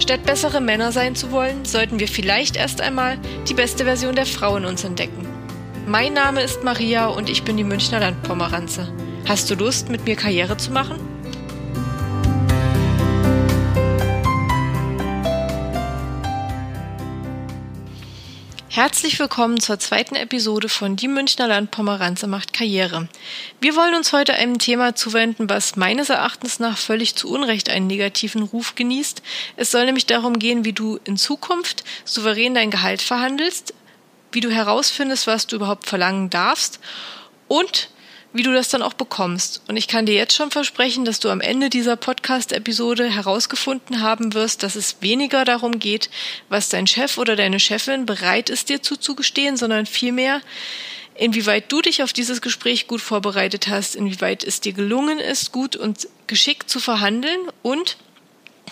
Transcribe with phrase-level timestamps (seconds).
[0.00, 3.18] Statt bessere Männer sein zu wollen, sollten wir vielleicht erst einmal
[3.48, 5.28] die beste Version der Frau in uns entdecken.
[5.86, 8.92] Mein Name ist Maria und ich bin die Münchner Landpomeranze.
[9.28, 10.98] Hast du Lust, mit mir Karriere zu machen?
[18.72, 23.08] Herzlich willkommen zur zweiten Episode von Die Münchner Landpomeranze macht Karriere.
[23.60, 27.88] Wir wollen uns heute einem Thema zuwenden, was meines Erachtens nach völlig zu Unrecht einen
[27.88, 29.22] negativen Ruf genießt.
[29.56, 33.74] Es soll nämlich darum gehen, wie du in Zukunft souverän dein Gehalt verhandelst,
[34.30, 36.78] wie du herausfindest, was du überhaupt verlangen darfst
[37.48, 37.90] und
[38.32, 39.62] wie du das dann auch bekommst.
[39.68, 44.34] Und ich kann dir jetzt schon versprechen, dass du am Ende dieser Podcast-Episode herausgefunden haben
[44.34, 46.10] wirst, dass es weniger darum geht,
[46.48, 50.40] was dein Chef oder deine Chefin bereit ist, dir zuzugestehen, sondern vielmehr,
[51.14, 55.74] inwieweit du dich auf dieses Gespräch gut vorbereitet hast, inwieweit es dir gelungen ist, gut
[55.74, 57.96] und geschickt zu verhandeln und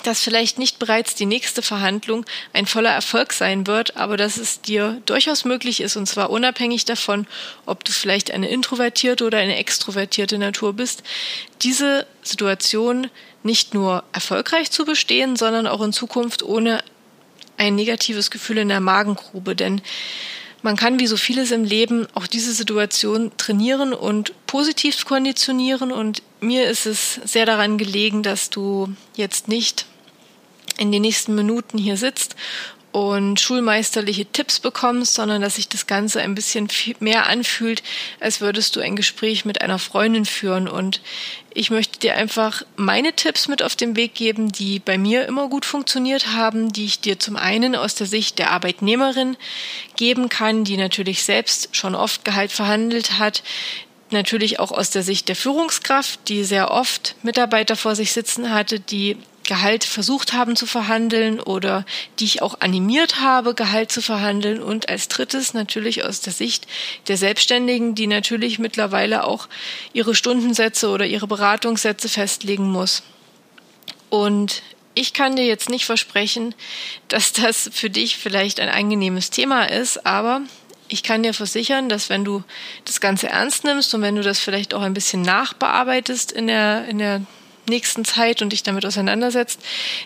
[0.02, 4.60] dass vielleicht nicht bereits die nächste Verhandlung ein voller Erfolg sein wird, aber dass es
[4.60, 7.26] dir durchaus möglich ist, und zwar unabhängig davon,
[7.66, 11.02] ob du vielleicht eine introvertierte oder eine extrovertierte Natur bist,
[11.62, 13.08] diese Situation
[13.42, 16.82] nicht nur erfolgreich zu bestehen, sondern auch in Zukunft ohne
[17.56, 19.56] ein negatives Gefühl in der Magengrube.
[19.56, 19.80] Denn
[20.62, 25.92] man kann wie so vieles im Leben auch diese Situation trainieren und positiv konditionieren.
[25.92, 29.86] Und mir ist es sehr daran gelegen, dass du jetzt nicht
[30.78, 32.36] in den nächsten Minuten hier sitzt
[32.92, 36.68] und schulmeisterliche Tipps bekommst, sondern dass sich das Ganze ein bisschen
[37.00, 37.82] mehr anfühlt,
[38.18, 40.68] als würdest du ein Gespräch mit einer Freundin führen.
[40.68, 41.02] Und
[41.52, 45.48] ich möchte dir einfach meine Tipps mit auf den Weg geben, die bei mir immer
[45.48, 49.36] gut funktioniert haben, die ich dir zum einen aus der Sicht der Arbeitnehmerin
[49.96, 53.42] geben kann, die natürlich selbst schon oft Gehalt verhandelt hat,
[54.10, 58.80] natürlich auch aus der Sicht der Führungskraft, die sehr oft Mitarbeiter vor sich sitzen hatte,
[58.80, 61.86] die Gehalt versucht haben zu verhandeln oder
[62.18, 64.62] die ich auch animiert habe, Gehalt zu verhandeln.
[64.62, 66.66] Und als drittes natürlich aus der Sicht
[67.08, 69.48] der Selbstständigen, die natürlich mittlerweile auch
[69.94, 73.02] ihre Stundensätze oder ihre Beratungssätze festlegen muss.
[74.10, 74.62] Und
[74.94, 76.54] ich kann dir jetzt nicht versprechen,
[77.08, 80.42] dass das für dich vielleicht ein angenehmes Thema ist, aber
[80.88, 82.42] ich kann dir versichern, dass wenn du
[82.84, 86.86] das Ganze ernst nimmst und wenn du das vielleicht auch ein bisschen nachbearbeitest in der,
[86.86, 87.22] in der
[87.68, 89.60] nächsten Zeit und dich damit auseinandersetzt,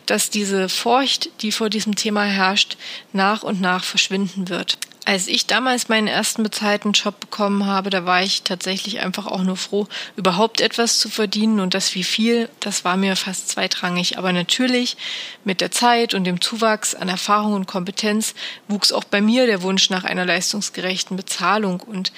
[0.07, 2.77] dass diese Furcht, die vor diesem Thema herrscht,
[3.13, 4.79] nach und nach verschwinden wird.
[5.05, 9.43] Als ich damals meinen ersten bezahlten Job bekommen habe, da war ich tatsächlich einfach auch
[9.43, 14.17] nur froh, überhaupt etwas zu verdienen und das wie viel, das war mir fast zweitrangig.
[14.17, 14.97] Aber natürlich
[15.43, 18.35] mit der Zeit und dem Zuwachs an Erfahrung und Kompetenz
[18.69, 22.13] wuchs auch bei mir der Wunsch nach einer leistungsgerechten Bezahlung und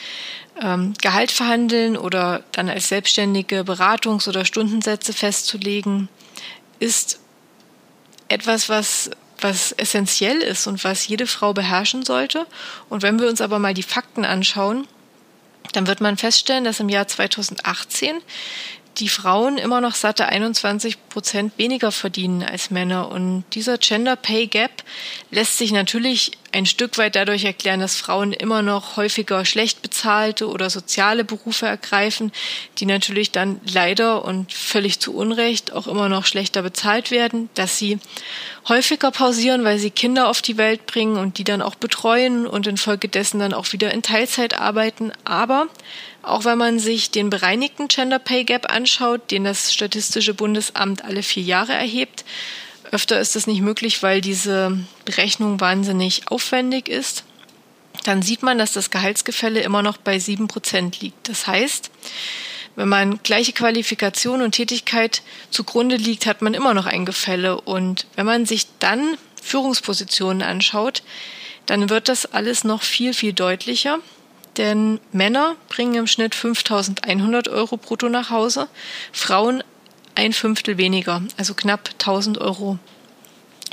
[0.61, 6.11] ähm, Gehalt verhandeln oder dann als selbstständige Beratungs- oder Stundensätze festzulegen,
[6.81, 7.19] ist
[8.28, 12.47] etwas, was was essentiell ist und was jede Frau beherrschen sollte.
[12.89, 14.87] Und wenn wir uns aber mal die Fakten anschauen,
[15.72, 18.21] dann wird man feststellen, dass im Jahr 2018
[18.99, 23.10] die Frauen immer noch satte 21 Prozent weniger verdienen als Männer.
[23.10, 24.82] Und dieser Gender Pay Gap
[25.31, 30.49] lässt sich natürlich ein Stück weit dadurch erklären, dass Frauen immer noch häufiger schlecht bezahlte
[30.49, 32.31] oder soziale Berufe ergreifen,
[32.78, 37.78] die natürlich dann leider und völlig zu Unrecht auch immer noch schlechter bezahlt werden, dass
[37.78, 37.99] sie
[38.69, 42.69] häufiger pausieren, weil sie Kinder auf die Welt bringen und die dann auch betreuen und
[42.69, 45.10] infolgedessen dann auch wieder in Teilzeit arbeiten.
[45.25, 45.66] Aber
[46.26, 51.22] auch wenn man sich den bereinigten Gender Pay Gap anschaut, den das Statistische Bundesamt alle
[51.22, 52.24] vier Jahre erhebt,
[52.91, 57.24] öfter ist das nicht möglich, weil diese Berechnung wahnsinnig aufwendig ist,
[58.04, 61.28] dann sieht man, dass das Gehaltsgefälle immer noch bei sieben Prozent liegt.
[61.28, 61.91] Das heißt,
[62.77, 67.60] wenn man gleiche Qualifikation und Tätigkeit zugrunde liegt, hat man immer noch ein Gefälle.
[67.60, 71.03] Und wenn man sich dann Führungspositionen anschaut,
[71.66, 74.00] dann wird das alles noch viel, viel deutlicher
[74.56, 78.68] denn Männer bringen im Schnitt 5100 Euro brutto nach Hause,
[79.12, 79.62] Frauen
[80.15, 82.78] ein Fünftel weniger, also knapp 1000 Euro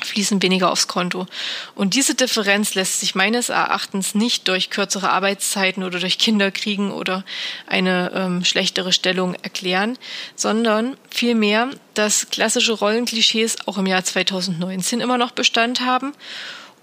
[0.03, 1.27] fließen weniger aufs Konto.
[1.75, 7.23] Und diese Differenz lässt sich meines Erachtens nicht durch kürzere Arbeitszeiten oder durch Kinderkriegen oder
[7.67, 9.97] eine ähm, schlechtere Stellung erklären,
[10.35, 16.13] sondern vielmehr, dass klassische Rollenklischees auch im Jahr 2019 immer noch Bestand haben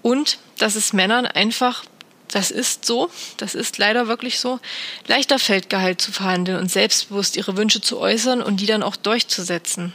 [0.01, 1.83] und dass es Männern einfach
[2.31, 4.59] das ist so, das ist leider wirklich so,
[5.07, 8.95] leichter fällt Gehalt zu verhandeln und selbstbewusst ihre Wünsche zu äußern und die dann auch
[8.95, 9.93] durchzusetzen.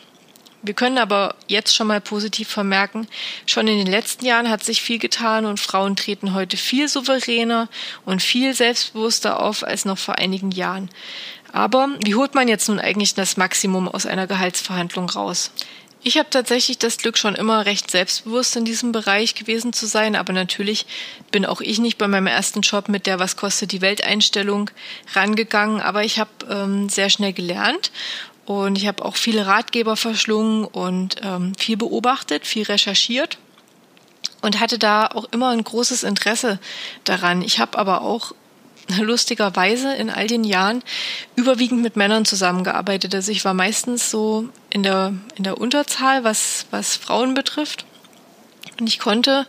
[0.63, 3.07] Wir können aber jetzt schon mal positiv vermerken,
[3.45, 7.69] schon in den letzten Jahren hat sich viel getan und Frauen treten heute viel souveräner
[8.07, 10.89] und viel selbstbewusster auf als noch vor einigen Jahren.
[11.53, 15.53] Aber wie holt man jetzt nun eigentlich das Maximum aus einer Gehaltsverhandlung raus?
[16.06, 20.17] Ich habe tatsächlich das Glück, schon immer recht selbstbewusst in diesem Bereich gewesen zu sein,
[20.17, 20.85] aber natürlich
[21.31, 24.71] bin auch ich nicht bei meinem ersten Job mit der Was kostet die Welteinstellung
[25.15, 27.91] rangegangen, aber ich habe ähm, sehr schnell gelernt
[28.45, 33.39] und ich habe auch viele Ratgeber verschlungen und ähm, viel beobachtet, viel recherchiert
[34.43, 36.59] und hatte da auch immer ein großes Interesse
[37.05, 37.41] daran.
[37.41, 38.35] Ich habe aber auch
[39.01, 40.83] lustigerweise in all den Jahren
[41.37, 43.15] überwiegend mit Männern zusammengearbeitet.
[43.15, 47.85] Also ich war meistens so in der, in der Unterzahl, was, was Frauen betrifft.
[48.79, 49.47] Und ich konnte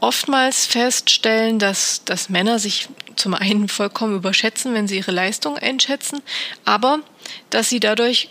[0.00, 6.20] oftmals feststellen, dass, dass Männer sich zum einen vollkommen überschätzen, wenn sie ihre Leistung einschätzen,
[6.64, 7.00] aber
[7.50, 8.28] dass sie dadurch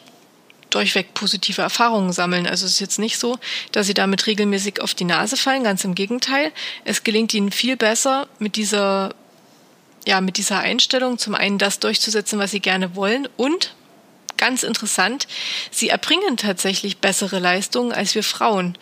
[0.69, 2.45] durchweg positive Erfahrungen sammeln.
[2.47, 3.39] Also es ist jetzt nicht so,
[3.71, 6.51] dass sie damit regelmäßig auf die Nase fallen, ganz im Gegenteil.
[6.83, 9.15] Es gelingt ihnen viel besser mit dieser
[10.05, 13.73] ja, mit dieser Einstellung zum einen das durchzusetzen, was sie gerne wollen und
[14.37, 15.27] ganz interessant,
[15.71, 18.77] sie erbringen tatsächlich bessere Leistungen als wir Frauen.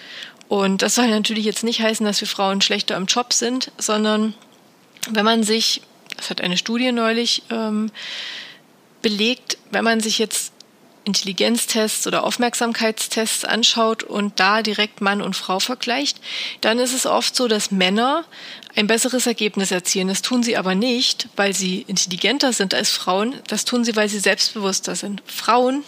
[0.48, 4.34] Und das soll natürlich jetzt nicht heißen, dass wir Frauen schlechter im Job sind, sondern
[5.10, 5.81] wenn man sich,
[6.18, 7.92] das hat eine Studie neulich ähm,
[9.02, 10.53] belegt, wenn man sich jetzt
[11.06, 16.20] Intelligenztests oder Aufmerksamkeitstests anschaut und da direkt Mann und Frau vergleicht,
[16.62, 18.26] dann ist es oft so, dass Männer
[18.76, 20.08] ein besseres Ergebnis erzielen.
[20.08, 23.36] Das tun sie aber nicht, weil sie intelligenter sind als Frauen.
[23.48, 25.22] Das tun sie, weil sie selbstbewusster sind.
[25.26, 25.84] Frauen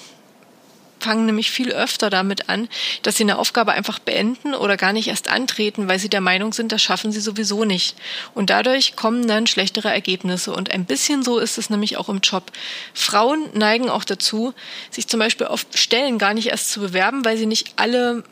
[1.06, 2.68] fangen nämlich viel öfter damit an,
[3.04, 6.52] dass sie eine Aufgabe einfach beenden oder gar nicht erst antreten, weil sie der Meinung
[6.52, 7.96] sind, das schaffen sie sowieso nicht.
[8.34, 10.52] Und dadurch kommen dann schlechtere Ergebnisse.
[10.52, 12.52] Und ein bisschen so ist es nämlich auch im Job.
[12.96, 14.56] Frauen neigen auch dazu,
[14.90, 18.24] sich zum Beispiel auf Stellen gar nicht erst zu bewerben, weil sie nicht alle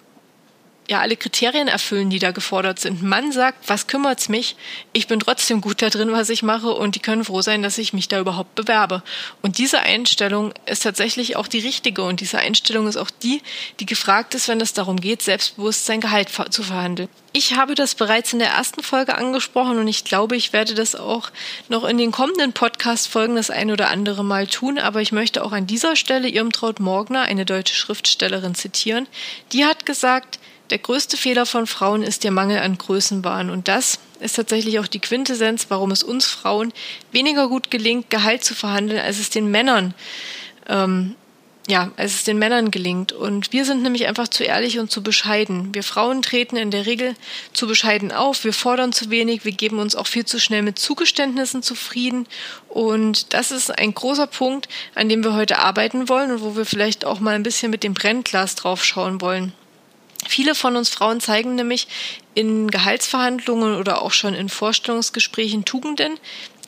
[0.90, 3.02] ja alle Kriterien erfüllen, die da gefordert sind.
[3.02, 4.56] Mann sagt, was kümmert's mich?
[4.92, 7.78] Ich bin trotzdem gut da drin, was ich mache und die können froh sein, dass
[7.78, 9.02] ich mich da überhaupt bewerbe.
[9.42, 13.42] Und diese Einstellung ist tatsächlich auch die richtige und diese Einstellung ist auch die,
[13.80, 17.10] die gefragt ist, wenn es darum geht, selbstbewusst sein Gehalt zu verhandeln.
[17.36, 20.94] Ich habe das bereits in der ersten Folge angesprochen und ich glaube, ich werde das
[20.94, 21.32] auch
[21.68, 25.52] noch in den kommenden Podcast-Folgen das ein oder andere Mal tun, aber ich möchte auch
[25.52, 29.08] an dieser Stelle Irmtraut Morgner, eine deutsche Schriftstellerin, zitieren.
[29.52, 30.38] Die hat gesagt,
[30.74, 33.52] der größte Fehler von Frauen ist der Mangel an Größenwahn.
[33.52, 36.74] Und das ist tatsächlich auch die Quintessenz, warum es uns Frauen
[37.12, 39.94] weniger gut gelingt, Gehalt zu verhandeln, als es den Männern,
[40.68, 41.14] ähm,
[41.68, 43.12] ja, als es den Männern gelingt.
[43.12, 45.76] Und wir sind nämlich einfach zu ehrlich und zu bescheiden.
[45.76, 47.14] Wir Frauen treten in der Regel
[47.54, 48.44] zu bescheiden auf.
[48.44, 49.46] Wir fordern zu wenig.
[49.46, 52.26] Wir geben uns auch viel zu schnell mit Zugeständnissen zufrieden.
[52.68, 56.66] Und das ist ein großer Punkt, an dem wir heute arbeiten wollen und wo wir
[56.66, 59.54] vielleicht auch mal ein bisschen mit dem Brennglas draufschauen wollen.
[60.28, 61.88] Viele von uns Frauen zeigen nämlich
[62.34, 66.20] in Gehaltsverhandlungen oder auch schon in Vorstellungsgesprächen Tugenden,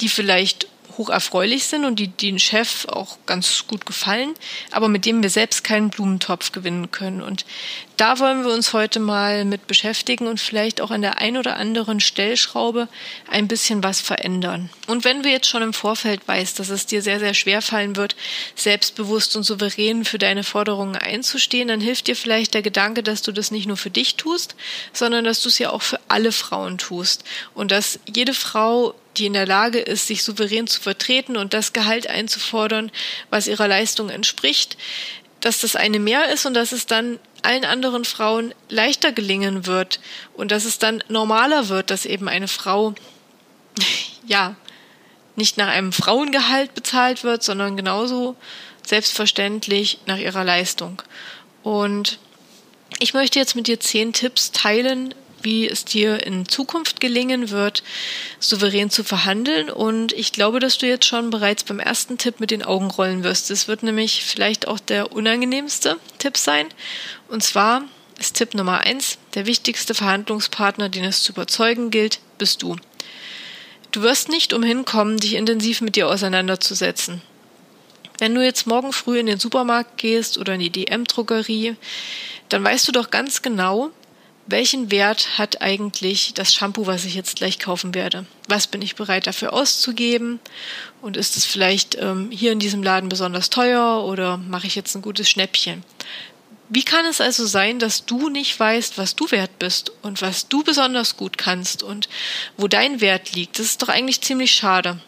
[0.01, 0.67] die vielleicht
[0.97, 4.33] hoch erfreulich sind und die den Chef auch ganz gut gefallen,
[4.71, 7.21] aber mit dem wir selbst keinen Blumentopf gewinnen können.
[7.21, 7.45] Und
[7.97, 11.57] da wollen wir uns heute mal mit beschäftigen und vielleicht auch an der ein oder
[11.57, 12.87] anderen Stellschraube
[13.29, 14.69] ein bisschen was verändern.
[14.87, 17.95] Und wenn du jetzt schon im Vorfeld weißt, dass es dir sehr, sehr schwer fallen
[17.95, 18.15] wird,
[18.55, 23.31] selbstbewusst und souverän für deine Forderungen einzustehen, dann hilft dir vielleicht der Gedanke, dass du
[23.31, 24.55] das nicht nur für dich tust,
[24.93, 27.23] sondern dass du es ja auch für alle Frauen tust.
[27.53, 31.71] Und dass jede Frau die in der Lage ist, sich souverän zu vertreten und das
[31.71, 32.91] Gehalt einzufordern,
[33.29, 34.75] was ihrer Leistung entspricht,
[35.45, 39.99] dass das eine mehr ist und dass es dann allen anderen Frauen leichter gelingen wird
[40.33, 42.95] und dass es dann normaler wird, dass eben eine Frau,
[44.25, 44.55] ja,
[45.35, 48.35] nicht nach einem Frauengehalt bezahlt wird, sondern genauso
[48.87, 51.03] selbstverständlich nach ihrer Leistung.
[51.61, 52.17] Und
[52.97, 55.13] ich möchte jetzt mit dir zehn Tipps teilen,
[55.45, 57.83] wie es dir in Zukunft gelingen wird,
[58.39, 59.69] souverän zu verhandeln.
[59.69, 63.23] Und ich glaube, dass du jetzt schon bereits beim ersten Tipp mit den Augen rollen
[63.23, 63.49] wirst.
[63.51, 66.67] Es wird nämlich vielleicht auch der unangenehmste Tipp sein.
[67.29, 67.83] Und zwar
[68.19, 72.75] ist Tipp Nummer eins, der wichtigste Verhandlungspartner, den es zu überzeugen gilt, bist du.
[73.91, 77.21] Du wirst nicht umhin kommen, dich intensiv mit dir auseinanderzusetzen.
[78.19, 81.75] Wenn du jetzt morgen früh in den Supermarkt gehst oder in die DM-Drogerie,
[82.49, 83.91] dann weißt du doch ganz genau,
[84.47, 88.25] welchen Wert hat eigentlich das Shampoo, was ich jetzt gleich kaufen werde?
[88.47, 90.39] Was bin ich bereit dafür auszugeben?
[91.01, 94.95] Und ist es vielleicht ähm, hier in diesem Laden besonders teuer oder mache ich jetzt
[94.95, 95.83] ein gutes Schnäppchen?
[96.69, 100.47] Wie kann es also sein, dass du nicht weißt, was du wert bist und was
[100.47, 102.09] du besonders gut kannst und
[102.57, 103.59] wo dein Wert liegt?
[103.59, 104.99] Das ist doch eigentlich ziemlich schade.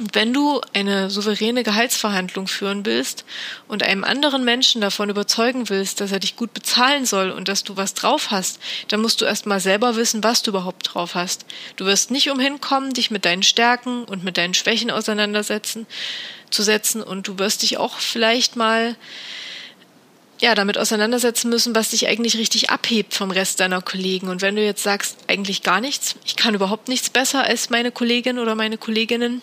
[0.00, 3.24] Wenn du eine souveräne Gehaltsverhandlung führen willst
[3.66, 7.64] und einem anderen Menschen davon überzeugen willst, dass er dich gut bezahlen soll und dass
[7.64, 11.46] du was drauf hast, dann musst du erstmal selber wissen, was du überhaupt drauf hast.
[11.74, 15.84] Du wirst nicht umhin kommen, dich mit deinen Stärken und mit deinen Schwächen auseinandersetzen,
[16.50, 18.94] zu setzen und du wirst dich auch vielleicht mal
[20.40, 24.28] ja, damit auseinandersetzen müssen, was dich eigentlich richtig abhebt vom Rest deiner Kollegen.
[24.28, 27.90] Und wenn du jetzt sagst, eigentlich gar nichts, ich kann überhaupt nichts besser als meine
[27.90, 29.42] Kollegin oder meine Kolleginnen,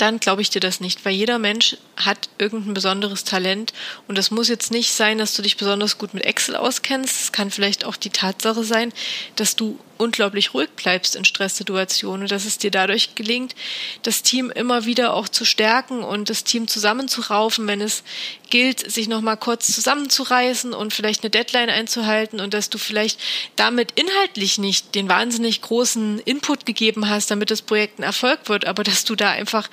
[0.00, 3.72] dann glaube ich dir das nicht, weil jeder Mensch hat irgendein besonderes Talent
[4.08, 7.20] und es muss jetzt nicht sein, dass du dich besonders gut mit Excel auskennst.
[7.22, 8.92] Es kann vielleicht auch die Tatsache sein,
[9.36, 13.54] dass du unglaublich ruhig bleibst in Stresssituationen und dass es dir dadurch gelingt,
[14.02, 18.02] das Team immer wieder auch zu stärken und das Team zusammenzuraufen, wenn es
[18.48, 23.20] gilt, sich nochmal kurz zusammenzureißen und vielleicht eine Deadline einzuhalten und dass du vielleicht
[23.56, 28.64] damit inhaltlich nicht den wahnsinnig großen Input gegeben hast, damit das Projekt ein Erfolg wird,
[28.64, 29.68] aber dass du da einfach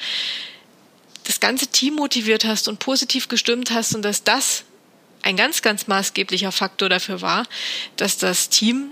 [1.27, 4.63] das ganze Team motiviert hast und positiv gestimmt hast und dass das
[5.23, 7.45] ein ganz, ganz maßgeblicher Faktor dafür war,
[7.97, 8.91] dass das Team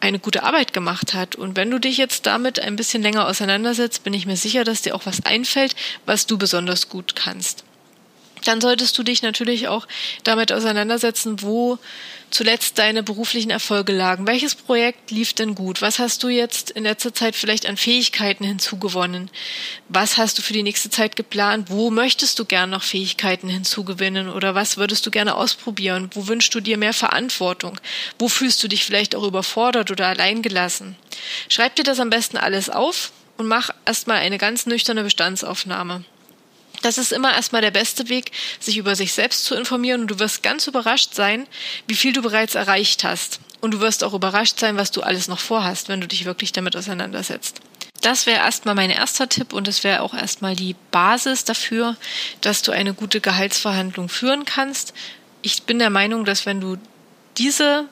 [0.00, 1.36] eine gute Arbeit gemacht hat.
[1.36, 4.82] Und wenn du dich jetzt damit ein bisschen länger auseinandersetzt, bin ich mir sicher, dass
[4.82, 5.74] dir auch was einfällt,
[6.06, 7.64] was du besonders gut kannst
[8.46, 9.86] dann solltest du dich natürlich auch
[10.24, 11.78] damit auseinandersetzen, wo
[12.32, 14.26] zuletzt deine beruflichen Erfolge lagen.
[14.26, 15.82] Welches Projekt lief denn gut?
[15.82, 19.30] Was hast du jetzt in letzter Zeit vielleicht an Fähigkeiten hinzugewonnen?
[19.88, 21.68] Was hast du für die nächste Zeit geplant?
[21.70, 24.30] Wo möchtest du gern noch Fähigkeiten hinzugewinnen?
[24.30, 26.10] Oder was würdest du gerne ausprobieren?
[26.14, 27.78] Wo wünschst du dir mehr Verantwortung?
[28.18, 30.96] Wo fühlst du dich vielleicht auch überfordert oder alleingelassen?
[31.48, 36.04] Schreib dir das am besten alles auf und mach erstmal eine ganz nüchterne Bestandsaufnahme.
[36.82, 40.18] Das ist immer erstmal der beste Weg, sich über sich selbst zu informieren und du
[40.18, 41.46] wirst ganz überrascht sein,
[41.86, 43.40] wie viel du bereits erreicht hast.
[43.60, 46.52] Und du wirst auch überrascht sein, was du alles noch vorhast, wenn du dich wirklich
[46.52, 47.60] damit auseinandersetzt.
[48.00, 51.96] Das wäre erstmal mein erster Tipp und es wäre auch erstmal die Basis dafür,
[52.40, 54.92] dass du eine gute Gehaltsverhandlung führen kannst.
[55.40, 56.78] Ich bin der Meinung, dass wenn du
[57.38, 57.86] diese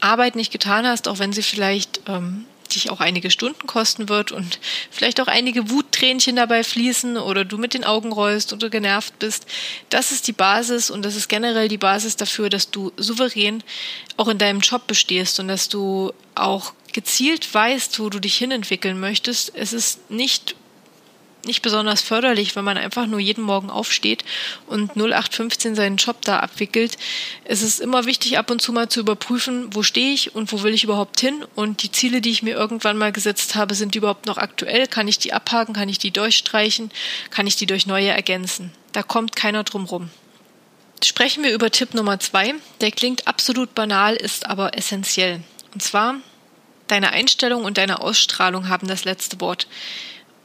[0.00, 2.46] Arbeit nicht getan hast, auch wenn sie vielleicht ähm,
[2.78, 7.58] dich auch einige Stunden kosten wird und vielleicht auch einige Wuttränchen dabei fließen oder du
[7.58, 9.46] mit den Augen rollst oder genervt bist.
[9.90, 13.62] Das ist die Basis und das ist generell die Basis dafür, dass du souverän
[14.16, 18.98] auch in deinem Job bestehst und dass du auch gezielt weißt, wo du dich hinentwickeln
[18.98, 19.52] möchtest.
[19.54, 20.54] Es ist nicht
[21.44, 24.24] nicht besonders förderlich, wenn man einfach nur jeden Morgen aufsteht
[24.66, 26.98] und 0815 seinen Job da abwickelt.
[27.44, 30.62] Es ist immer wichtig, ab und zu mal zu überprüfen, wo stehe ich und wo
[30.62, 33.94] will ich überhaupt hin und die Ziele, die ich mir irgendwann mal gesetzt habe, sind
[33.94, 34.86] die überhaupt noch aktuell?
[34.86, 35.74] Kann ich die abhaken?
[35.74, 36.90] Kann ich die durchstreichen?
[37.30, 38.72] Kann ich die durch neue ergänzen?
[38.92, 40.10] Da kommt keiner drum rum.
[41.04, 42.54] Sprechen wir über Tipp Nummer zwei.
[42.80, 45.40] Der klingt absolut banal, ist aber essentiell.
[45.72, 46.16] Und zwar,
[46.88, 49.68] deine Einstellung und deine Ausstrahlung haben das letzte Wort.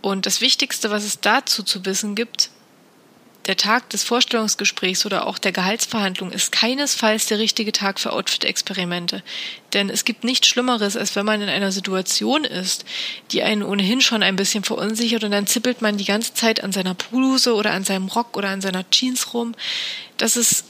[0.04, 2.50] Und das Wichtigste, was es dazu zu wissen gibt,
[3.46, 9.24] der Tag des Vorstellungsgesprächs oder auch der Gehaltsverhandlung ist keinesfalls der richtige Tag für Outfit-Experimente.
[9.72, 12.84] Denn es gibt nichts Schlimmeres, als wenn man in einer Situation ist,
[13.32, 16.74] die einen ohnehin schon ein bisschen verunsichert und dann zippelt man die ganze Zeit an
[16.74, 19.56] seiner Bluse oder an seinem Rock oder an seiner Jeans rum.
[20.18, 20.66] Das ist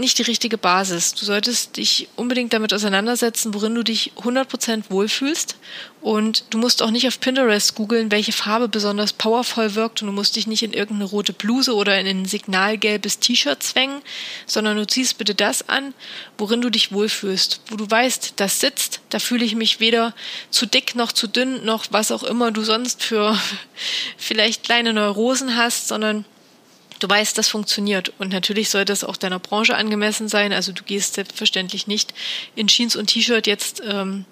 [0.00, 1.14] nicht die richtige Basis.
[1.14, 5.56] Du solltest dich unbedingt damit auseinandersetzen, worin du dich 100% wohlfühlst.
[6.00, 10.02] Und du musst auch nicht auf Pinterest googeln, welche Farbe besonders powervoll wirkt.
[10.02, 14.00] Und du musst dich nicht in irgendeine rote Bluse oder in ein signalgelbes T-Shirt zwängen,
[14.46, 15.94] sondern du ziehst bitte das an,
[16.38, 17.60] worin du dich wohlfühlst.
[17.68, 20.14] Wo du weißt, das sitzt, da fühle ich mich weder
[20.50, 23.38] zu dick noch zu dünn noch was auch immer du sonst für
[24.16, 26.24] vielleicht kleine Neurosen hast, sondern
[27.00, 28.12] du weißt, das funktioniert.
[28.18, 30.52] Und natürlich sollte es auch deiner Branche angemessen sein.
[30.52, 32.14] Also du gehst selbstverständlich nicht
[32.54, 34.24] in Jeans und T-Shirt jetzt ähm,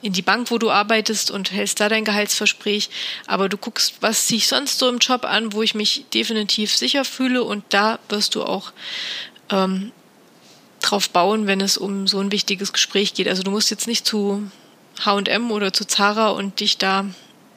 [0.00, 2.88] in die Bank, wo du arbeitest und hältst da dein Gehaltsversprech.
[3.26, 6.74] Aber du guckst, was ziehe ich sonst so im Job an, wo ich mich definitiv
[6.76, 7.44] sicher fühle.
[7.44, 8.72] Und da wirst du auch
[9.50, 9.92] ähm,
[10.80, 13.28] drauf bauen, wenn es um so ein wichtiges Gespräch geht.
[13.28, 14.50] Also du musst jetzt nicht zu
[15.04, 17.06] H&M oder zu Zara und dich da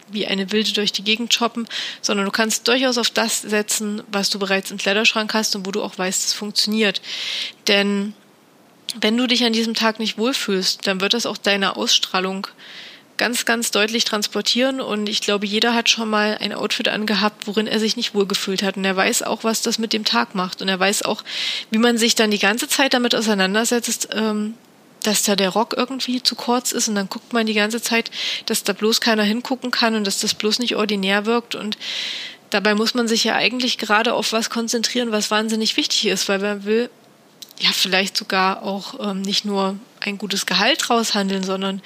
[0.10, 1.68] wie eine Wilde durch die Gegend shoppen,
[2.02, 5.72] sondern du kannst durchaus auf das setzen, was du bereits im Kleiderschrank hast und wo
[5.72, 7.02] du auch weißt, es funktioniert.
[7.68, 8.14] Denn
[9.00, 12.48] wenn du dich an diesem Tag nicht wohlfühlst, dann wird das auch deine Ausstrahlung
[13.18, 14.82] ganz, ganz deutlich transportieren.
[14.82, 18.64] Und ich glaube, jeder hat schon mal ein Outfit angehabt, worin er sich nicht wohlgefühlt
[18.64, 18.78] hat.
[18.78, 20.62] Und er weiß auch, was das mit dem Tag macht.
[20.62, 21.24] Und er weiß auch,
[21.72, 24.56] wie man sich dann die ganze Zeit damit auseinandersetzt, ähm,
[25.08, 28.12] dass da der Rock irgendwie zu kurz ist und dann guckt man die ganze Zeit,
[28.46, 31.78] dass da bloß keiner hingucken kann und dass das bloß nicht ordinär wirkt und
[32.50, 36.40] dabei muss man sich ja eigentlich gerade auf was konzentrieren, was wahnsinnig wichtig ist, weil
[36.40, 36.90] man will
[37.60, 41.82] ja vielleicht sogar auch ähm, nicht nur ein gutes Gehalt raushandeln, sondern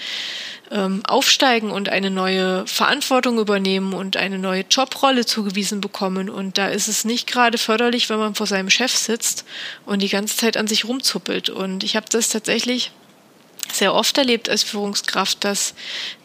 [0.71, 6.29] ähm, aufsteigen und eine neue Verantwortung übernehmen und eine neue Jobrolle zugewiesen bekommen.
[6.29, 9.45] Und da ist es nicht gerade förderlich, wenn man vor seinem Chef sitzt
[9.85, 11.49] und die ganze Zeit an sich rumzuppelt.
[11.49, 12.91] Und ich habe das tatsächlich
[13.71, 15.73] sehr oft erlebt als Führungskraft, dass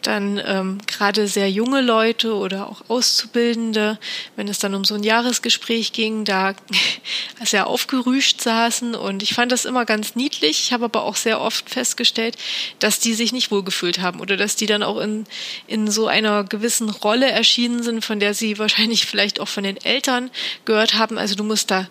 [0.01, 3.99] dann ähm, gerade sehr junge Leute oder auch Auszubildende,
[4.35, 6.53] wenn es dann um so ein Jahresgespräch ging, da
[7.43, 10.59] sehr aufgerüscht saßen und ich fand das immer ganz niedlich.
[10.59, 12.35] Ich habe aber auch sehr oft festgestellt,
[12.79, 15.25] dass die sich nicht wohlgefühlt haben oder dass die dann auch in,
[15.67, 19.77] in so einer gewissen Rolle erschienen sind, von der sie wahrscheinlich vielleicht auch von den
[19.77, 20.29] Eltern
[20.65, 21.17] gehört haben.
[21.17, 21.87] Also du musst da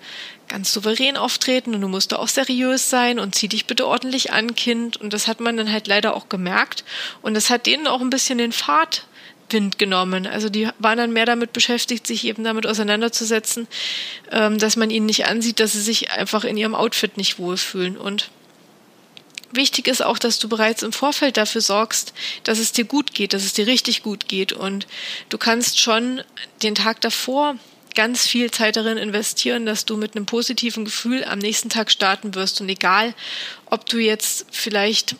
[0.49, 4.55] ganz souverän auftreten und du musst auch seriös sein und zieh dich bitte ordentlich an,
[4.55, 4.97] Kind.
[4.97, 6.85] Und das hat man dann halt leider auch gemerkt.
[7.23, 10.27] Und das hat denen auch ein bisschen den Fahrtwind genommen.
[10.27, 13.67] Also die waren dann mehr damit beschäftigt, sich eben damit auseinanderzusetzen,
[14.31, 17.97] ähm, dass man ihnen nicht ansieht, dass sie sich einfach in ihrem Outfit nicht wohlfühlen.
[17.97, 18.31] Und
[19.53, 22.13] wichtig ist auch, dass du bereits im Vorfeld dafür sorgst,
[22.45, 24.53] dass es dir gut geht, dass es dir richtig gut geht.
[24.53, 24.87] Und
[25.31, 26.23] du kannst schon
[26.63, 27.57] den Tag davor
[27.95, 32.35] ganz viel Zeit darin investieren, dass du mit einem positiven Gefühl am nächsten Tag starten
[32.35, 32.61] wirst.
[32.61, 33.15] Und egal,
[33.67, 35.17] ob du jetzt vielleicht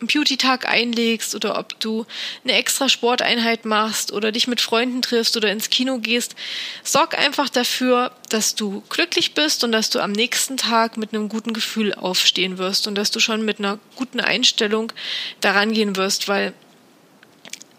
[0.00, 2.06] einen Beauty-Tag einlegst oder ob du
[2.44, 6.34] eine extra Sporteinheit machst oder dich mit Freunden triffst oder ins Kino gehst,
[6.82, 11.28] sorg einfach dafür, dass du glücklich bist und dass du am nächsten Tag mit einem
[11.28, 14.92] guten Gefühl aufstehen wirst und dass du schon mit einer guten Einstellung
[15.40, 16.52] daran gehen wirst, weil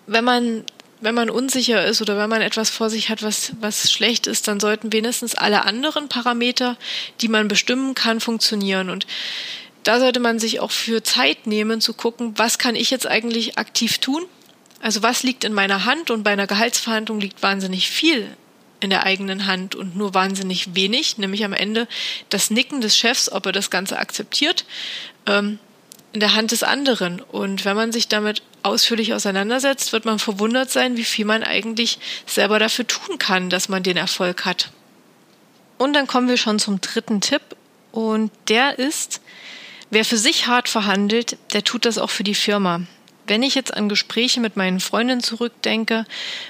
[0.07, 0.63] wenn man
[0.99, 4.47] wenn man unsicher ist oder wenn man etwas vor sich hat, was, was schlecht ist,
[4.47, 6.77] dann sollten wenigstens alle anderen Parameter,
[7.21, 8.89] die man bestimmen kann, funktionieren.
[8.89, 9.05] Und
[9.83, 13.57] da sollte man sich auch für Zeit nehmen, zu gucken, was kann ich jetzt eigentlich
[13.57, 14.25] aktiv tun?
[14.81, 16.11] Also was liegt in meiner Hand?
[16.11, 18.27] Und bei einer Gehaltsverhandlung liegt wahnsinnig viel
[18.79, 21.87] in der eigenen Hand und nur wahnsinnig wenig, nämlich am Ende
[22.29, 24.65] das Nicken des Chefs, ob er das Ganze akzeptiert.
[25.25, 25.59] Ähm,
[26.13, 27.21] in der Hand des anderen.
[27.21, 31.99] Und wenn man sich damit ausführlich auseinandersetzt, wird man verwundert sein, wie viel man eigentlich
[32.25, 34.71] selber dafür tun kann, dass man den Erfolg hat.
[35.77, 37.41] Und dann kommen wir schon zum dritten Tipp.
[37.91, 39.21] Und der ist,
[39.89, 42.81] wer für sich hart verhandelt, der tut das auch für die Firma
[43.27, 46.05] wenn ich jetzt an Gespräche mit meinen Freundinnen zurückdenke,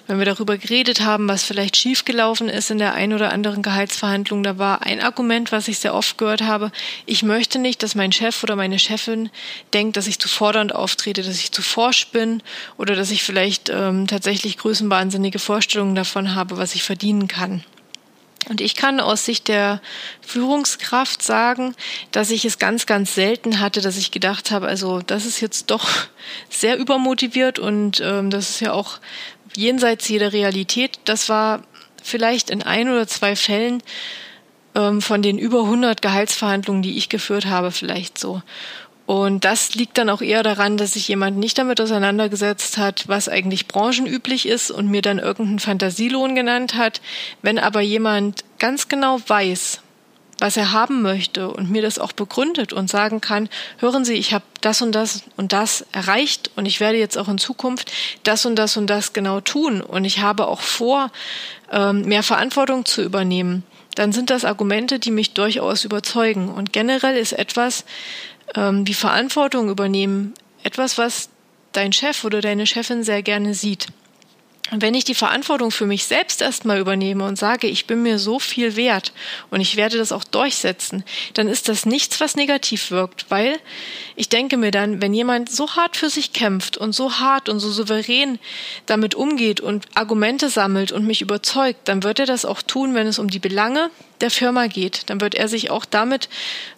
[0.08, 4.44] wenn wir darüber geredet haben, was vielleicht schiefgelaufen ist in der ein oder anderen Gehaltsverhandlung,
[4.44, 6.72] da war ein Argument, was ich sehr oft gehört habe,
[7.06, 9.30] ich möchte nicht, dass mein Chef oder meine Chefin
[9.74, 12.42] denkt, dass ich zu fordernd auftrete, dass ich zu forsch bin
[12.78, 17.63] oder dass ich vielleicht ähm, tatsächlich größenwahnsinnige Vorstellungen davon habe, was ich verdienen kann.
[18.50, 19.82] Und ich kann aus Sicht der
[20.21, 21.76] Führungskraft sagen,
[22.12, 25.69] dass ich es ganz, ganz selten hatte, dass ich gedacht habe, also das ist jetzt
[25.69, 25.88] doch
[26.50, 29.00] sehr übermotiviert und ähm, das ist ja auch
[29.56, 31.00] jenseits jeder Realität.
[31.06, 31.63] Das war
[32.02, 33.84] vielleicht in ein oder zwei Fällen
[34.76, 38.41] ähm, von den über 100 Gehaltsverhandlungen, die ich geführt habe, vielleicht so.
[39.08, 43.30] Und das liegt dann auch eher daran, dass sich jemand nicht damit auseinandergesetzt hat, was
[43.30, 47.00] eigentlich branchenüblich ist und mir dann irgendeinen Fantasielohn genannt hat.
[47.41, 49.80] Wenn aber jemand ganz genau weiß,
[50.39, 54.34] was er haben möchte und mir das auch begründet und sagen kann, hören Sie, ich
[54.34, 57.89] habe das und das und das erreicht und ich werde jetzt auch in Zukunft
[58.24, 61.12] das und das und das genau tun und ich habe auch vor,
[61.72, 63.63] ähm, mehr Verantwortung zu übernehmen,
[63.96, 66.50] dann sind das Argumente, die mich durchaus überzeugen.
[66.50, 67.84] Und generell ist etwas,
[68.56, 70.34] ähm, die Verantwortung übernehmen,
[70.64, 71.30] etwas, was
[71.74, 73.88] dein Chef oder deine Chefin sehr gerne sieht.
[74.72, 78.20] Und wenn ich die Verantwortung für mich selbst erstmal übernehme und sage, ich bin mir
[78.20, 79.14] so viel wert
[79.50, 81.06] und ich werde das auch durchsetzen,
[81.36, 83.58] dann ist das nichts, was negativ wirkt, weil
[84.18, 87.60] ich denke mir dann, wenn jemand so hart für sich kämpft und so hart und
[87.60, 88.40] so souverän
[88.88, 93.08] damit umgeht und Argumente sammelt und mich überzeugt, dann wird er das auch tun, wenn
[93.08, 95.10] es um die Belange der Firma geht.
[95.10, 96.28] Dann wird er sich auch damit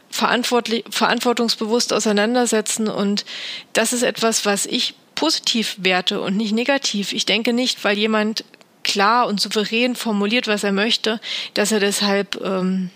[0.09, 2.87] verantwortlich, verantwortungsbewusst auseinandersetzen.
[2.87, 3.25] Und
[3.73, 7.13] das ist etwas, was ich positiv werte und nicht negativ.
[7.13, 8.43] Ich denke nicht, weil jemand
[8.83, 11.19] klar und souverän formuliert, was er möchte,
[11.53, 12.89] dass er deshalb ähm,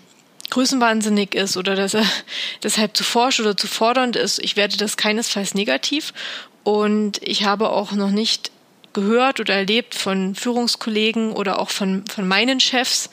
[0.50, 2.06] größenwahnsinnig ist oder dass er
[2.62, 4.38] deshalb zu forsch oder zu fordernd ist.
[4.42, 6.12] Ich werde das keinesfalls negativ.
[6.62, 8.50] Und ich habe auch noch nicht
[8.94, 13.10] gehört oder erlebt von Führungskollegen oder auch von, von meinen Chefs,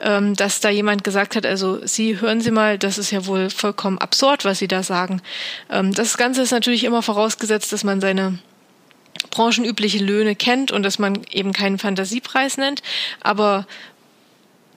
[0.00, 3.50] ähm, dass da jemand gesagt hat, also Sie hören Sie mal, das ist ja wohl
[3.50, 5.20] vollkommen absurd, was Sie da sagen.
[5.70, 8.38] Ähm, das Ganze ist natürlich immer vorausgesetzt, dass man seine
[9.30, 12.82] branchenübliche Löhne kennt und dass man eben keinen Fantasiepreis nennt,
[13.20, 13.66] aber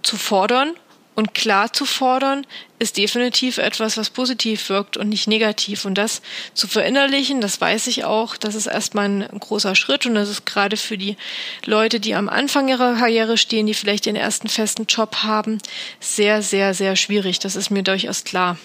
[0.04, 0.74] zu fordern
[1.18, 2.46] und klar zu fordern,
[2.78, 5.84] ist definitiv etwas, was positiv wirkt und nicht negativ.
[5.86, 6.22] Und das
[6.54, 10.46] zu verinnerlichen, das weiß ich auch, das ist erstmal ein großer Schritt und das ist
[10.46, 11.18] gerade für die
[11.66, 15.58] Leute, die am Anfang ihrer Karriere stehen, die vielleicht den ersten festen Job haben,
[16.00, 17.40] sehr, sehr, sehr schwierig.
[17.40, 18.60] Das ist mir durchaus klar.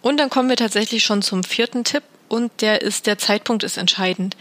[0.00, 3.76] Und dann kommen wir tatsächlich schon zum vierten Tipp und der ist, der Zeitpunkt ist
[3.76, 4.38] entscheidend.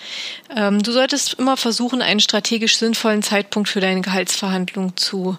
[0.56, 5.38] Ähm, du solltest immer versuchen, einen strategisch sinnvollen Zeitpunkt für deine Gehaltsverhandlung zu,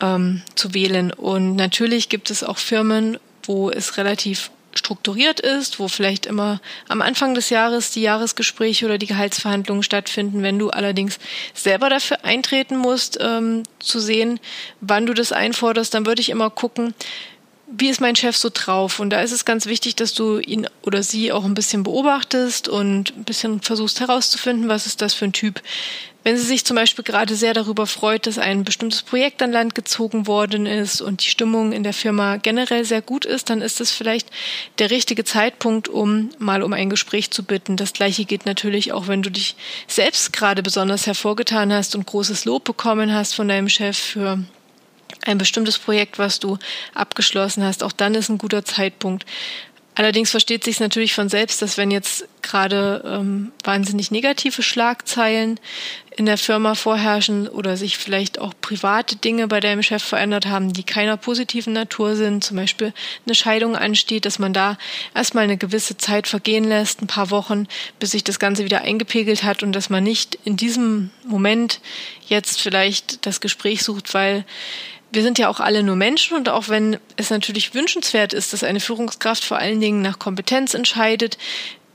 [0.00, 1.12] ähm, zu wählen.
[1.12, 7.02] Und natürlich gibt es auch Firmen, wo es relativ strukturiert ist, wo vielleicht immer am
[7.02, 10.42] Anfang des Jahres die Jahresgespräche oder die Gehaltsverhandlungen stattfinden.
[10.42, 11.18] Wenn du allerdings
[11.54, 14.38] selber dafür eintreten musst, ähm, zu sehen,
[14.80, 16.94] wann du das einforderst, dann würde ich immer gucken,
[17.66, 19.00] wie ist mein Chef so drauf?
[19.00, 22.68] Und da ist es ganz wichtig, dass du ihn oder sie auch ein bisschen beobachtest
[22.68, 25.60] und ein bisschen versuchst herauszufinden, was ist das für ein Typ.
[26.22, 29.76] Wenn sie sich zum Beispiel gerade sehr darüber freut, dass ein bestimmtes Projekt an Land
[29.76, 33.80] gezogen worden ist und die Stimmung in der Firma generell sehr gut ist, dann ist
[33.80, 34.28] es vielleicht
[34.78, 37.76] der richtige Zeitpunkt, um mal um ein Gespräch zu bitten.
[37.76, 39.54] Das gleiche geht natürlich auch, wenn du dich
[39.86, 44.40] selbst gerade besonders hervorgetan hast und großes Lob bekommen hast von deinem Chef für
[45.24, 46.58] ein bestimmtes Projekt, was du
[46.94, 49.24] abgeschlossen hast, auch dann ist ein guter Zeitpunkt.
[49.98, 55.58] Allerdings versteht sich natürlich von selbst, dass wenn jetzt gerade ähm, wahnsinnig negative Schlagzeilen
[56.14, 60.74] in der Firma vorherrschen oder sich vielleicht auch private Dinge bei deinem Chef verändert haben,
[60.74, 62.92] die keiner positiven Natur sind, zum Beispiel
[63.24, 64.76] eine Scheidung ansteht, dass man da
[65.14, 67.66] erstmal eine gewisse Zeit vergehen lässt, ein paar Wochen,
[67.98, 71.80] bis sich das Ganze wieder eingepegelt hat und dass man nicht in diesem Moment
[72.28, 74.44] jetzt vielleicht das Gespräch sucht, weil
[75.16, 78.62] wir sind ja auch alle nur Menschen und auch wenn es natürlich wünschenswert ist, dass
[78.62, 81.38] eine Führungskraft vor allen Dingen nach Kompetenz entscheidet,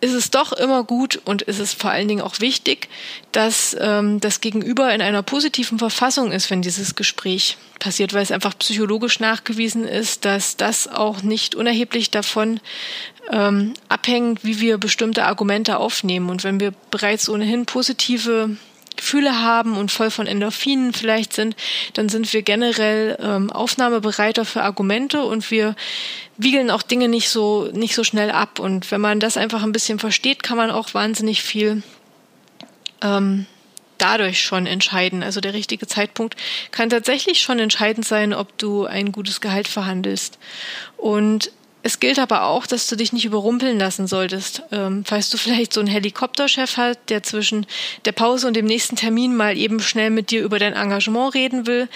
[0.01, 2.89] ist es doch immer gut und ist es vor allen Dingen auch wichtig,
[3.31, 8.31] dass ähm, das Gegenüber in einer positiven Verfassung ist, wenn dieses Gespräch passiert, weil es
[8.31, 12.59] einfach psychologisch nachgewiesen ist, dass das auch nicht unerheblich davon
[13.31, 16.31] ähm, abhängt, wie wir bestimmte Argumente aufnehmen.
[16.31, 18.57] Und wenn wir bereits ohnehin positive
[19.01, 21.55] Gefühle haben und voll von Endorphinen vielleicht sind,
[21.95, 25.75] dann sind wir generell ähm, aufnahmebereiter für Argumente und wir
[26.37, 28.59] wiegeln auch Dinge nicht so nicht so schnell ab.
[28.59, 31.81] Und wenn man das einfach ein bisschen versteht, kann man auch wahnsinnig viel
[33.01, 33.47] ähm,
[33.97, 35.23] dadurch schon entscheiden.
[35.23, 36.35] Also der richtige Zeitpunkt
[36.69, 40.37] kann tatsächlich schon entscheidend sein, ob du ein gutes Gehalt verhandelst.
[40.97, 41.51] Und
[41.83, 44.63] es gilt aber auch, dass du dich nicht überrumpeln lassen solltest.
[44.71, 47.65] Ähm, falls du vielleicht so einen Helikopterchef hast, der zwischen
[48.05, 51.65] der Pause und dem nächsten Termin mal eben schnell mit dir über dein Engagement reden
[51.65, 51.89] will,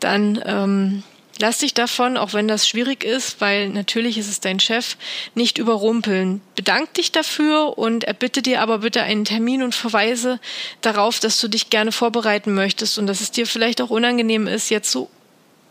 [0.00, 1.02] dann ähm,
[1.38, 4.96] lass dich davon, auch wenn das schwierig ist, weil natürlich ist es dein Chef,
[5.34, 6.40] nicht überrumpeln.
[6.56, 10.40] Bedank dich dafür und erbitte dir aber bitte einen Termin und verweise
[10.80, 14.70] darauf, dass du dich gerne vorbereiten möchtest und dass es dir vielleicht auch unangenehm ist,
[14.70, 15.08] jetzt so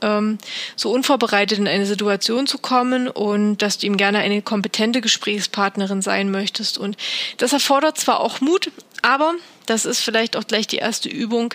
[0.02, 0.38] ähm,
[0.76, 6.02] so unvorbereitet in eine Situation zu kommen und dass du ihm gerne eine kompetente Gesprächspartnerin
[6.02, 6.78] sein möchtest.
[6.78, 6.98] Und
[7.38, 9.34] das erfordert zwar auch Mut, aber
[9.66, 11.54] das ist vielleicht auch gleich die erste Übung,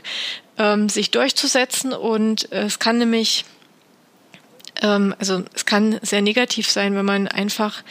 [0.59, 1.93] ähm, sich durchzusetzen.
[1.93, 3.45] Und äh, es kann nämlich
[4.81, 7.83] also es kann sehr negativ sein, wenn man einfach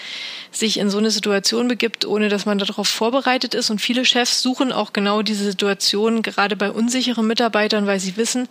[0.52, 3.70] sich in so eine Situation begibt, ohne dass man darauf vorbereitet ist.
[3.70, 8.48] Und viele Chefs suchen auch genau diese Situation, gerade bei unsicheren Mitarbeitern, weil sie wissen,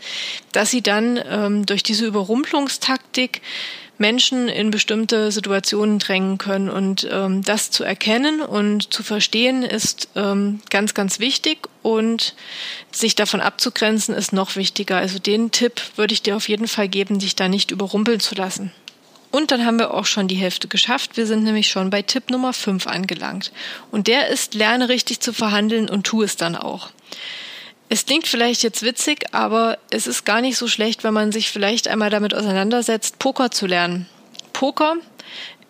[0.53, 3.43] dass sie dann ähm, durch diese Überrumpelungstaktik
[3.99, 6.71] Menschen in bestimmte Situationen drängen können.
[6.71, 11.70] Und ähm, das zu erkennen und zu verstehen ist ähm, ganz, ganz wichtig.
[11.83, 12.35] Und
[12.93, 14.97] sich davon abzugrenzen ist noch wichtiger.
[14.97, 18.35] Also den Tipp würde ich dir auf jeden Fall geben, dich da nicht überrumpeln zu
[18.35, 18.73] lassen.
[19.31, 21.17] Und dann haben wir auch schon die Hälfte geschafft.
[21.17, 23.53] Wir sind nämlich schon bei Tipp Nummer 5 angelangt.
[23.91, 26.91] Und der ist, lerne richtig zu verhandeln und tu es dann auch.
[27.89, 31.51] Es klingt vielleicht jetzt witzig, aber es ist gar nicht so schlecht, wenn man sich
[31.51, 34.09] vielleicht einmal damit auseinandersetzt, Poker zu lernen.
[34.53, 34.97] Poker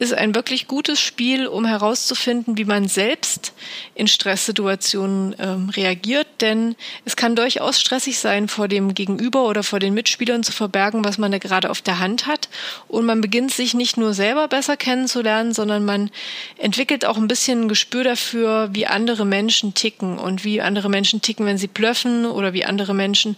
[0.01, 3.53] ist ein wirklich gutes Spiel, um herauszufinden, wie man selbst
[3.95, 6.27] in Stresssituationen ähm, reagiert.
[6.41, 11.05] Denn es kann durchaus stressig sein, vor dem Gegenüber oder vor den Mitspielern zu verbergen,
[11.05, 12.49] was man da gerade auf der Hand hat.
[12.89, 16.11] Und man beginnt sich nicht nur selber besser kennenzulernen, sondern man
[16.57, 21.21] entwickelt auch ein bisschen ein Gespür dafür, wie andere Menschen ticken und wie andere Menschen
[21.21, 23.37] ticken, wenn sie blöffen oder wie andere Menschen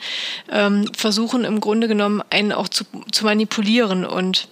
[0.49, 4.05] ähm, versuchen, im Grunde genommen einen auch zu, zu manipulieren.
[4.05, 4.47] Und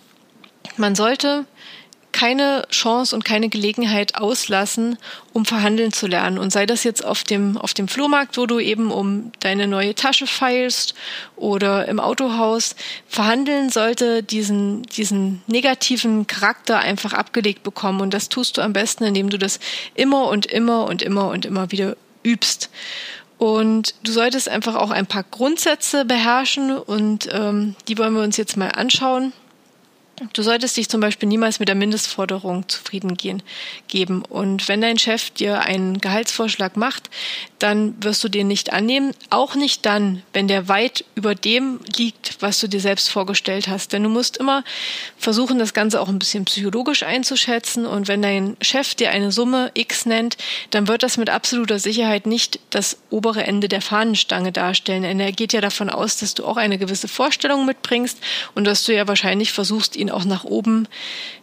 [0.77, 1.47] man sollte
[2.21, 4.99] keine Chance und keine Gelegenheit auslassen,
[5.33, 6.37] um verhandeln zu lernen.
[6.37, 9.95] Und sei das jetzt auf dem, auf dem Flohmarkt, wo du eben um deine neue
[9.95, 10.95] Tasche feilst
[11.37, 12.77] oder im Autohaus.
[13.09, 18.03] Verhandeln sollte diesen, diesen negativen Charakter einfach abgelegt bekommen.
[18.03, 19.59] Und das tust du am besten, indem du das
[19.95, 22.69] immer und immer und immer und immer wieder übst.
[23.39, 28.37] Und du solltest einfach auch ein paar Grundsätze beherrschen und ähm, die wollen wir uns
[28.37, 29.33] jetzt mal anschauen.
[30.35, 33.43] Du solltest dich zum Beispiel niemals mit der Mindestforderung zufrieden gehen,
[33.89, 34.23] geben.
[34.23, 37.09] Und wenn dein Chef dir einen Gehaltsvorschlag macht,
[37.59, 39.13] dann wirst du den nicht annehmen.
[39.31, 43.95] Auch nicht dann, wenn der weit über dem liegt, was du dir selbst vorgestellt hast.
[43.95, 44.63] Denn du musst immer
[45.17, 47.87] versuchen, das Ganze auch ein bisschen psychologisch einzuschätzen.
[47.87, 50.37] Und wenn dein Chef dir eine Summe X nennt,
[50.71, 55.05] dann wird das mit absoluter Sicherheit nicht das obere Ende der Fahnenstange darstellen.
[55.05, 58.19] Denn er geht ja davon aus, dass du auch eine gewisse Vorstellung mitbringst
[58.55, 60.89] und dass du ja wahrscheinlich versuchst, ihn auch nach oben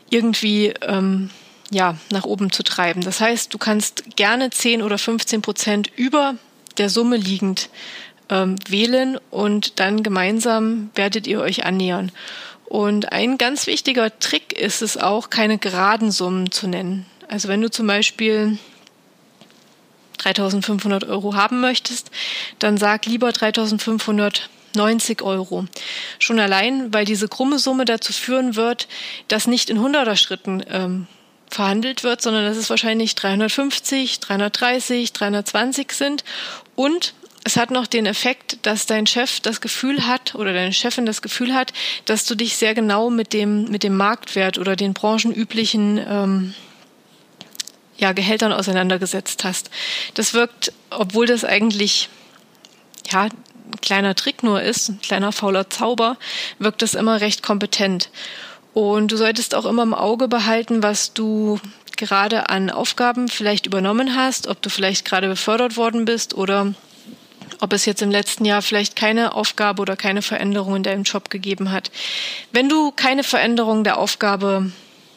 [0.10, 1.30] irgendwie ähm,
[1.72, 3.02] ja nach oben zu treiben.
[3.02, 6.36] Das heißt, du kannst gerne 10 oder 15 Prozent über
[6.78, 7.70] der Summe liegend
[8.30, 12.12] ähm, wählen und dann gemeinsam werdet ihr euch annähern.
[12.66, 17.06] Und ein ganz wichtiger Trick ist es auch, keine geraden Summen zu nennen.
[17.30, 18.58] Also wenn du zum Beispiel
[20.18, 22.12] 3500 Euro haben möchtest,
[22.60, 25.66] dann sag lieber 3500 90 Euro.
[26.20, 28.88] Schon allein, weil diese krumme Summe dazu führen wird,
[29.28, 31.08] dass nicht in hunderter Schritten ähm,
[31.50, 36.24] verhandelt wird, sondern dass es wahrscheinlich 350, 330, 320 sind.
[36.76, 37.14] Und
[37.44, 41.22] es hat noch den Effekt, dass dein Chef das Gefühl hat oder deine Chefin das
[41.22, 41.72] Gefühl hat,
[42.06, 46.54] dass du dich sehr genau mit dem, mit dem Marktwert oder den branchenüblichen ähm,
[47.98, 49.70] ja, Gehältern auseinandergesetzt hast.
[50.14, 52.10] Das wirkt, obwohl das eigentlich
[53.12, 53.30] ja,
[53.82, 56.18] kleiner Trick nur ist, ein kleiner fauler Zauber,
[56.60, 58.10] wirkt das immer recht kompetent.
[58.74, 61.60] Und du solltest auch immer im Auge behalten, was du
[61.96, 66.74] gerade an Aufgaben vielleicht übernommen hast, ob du vielleicht gerade befördert worden bist oder
[67.60, 71.30] ob es jetzt im letzten Jahr vielleicht keine Aufgabe oder keine Veränderung in deinem Job
[71.30, 71.92] gegeben hat.
[72.52, 74.72] Wenn du keine Veränderung der Aufgabe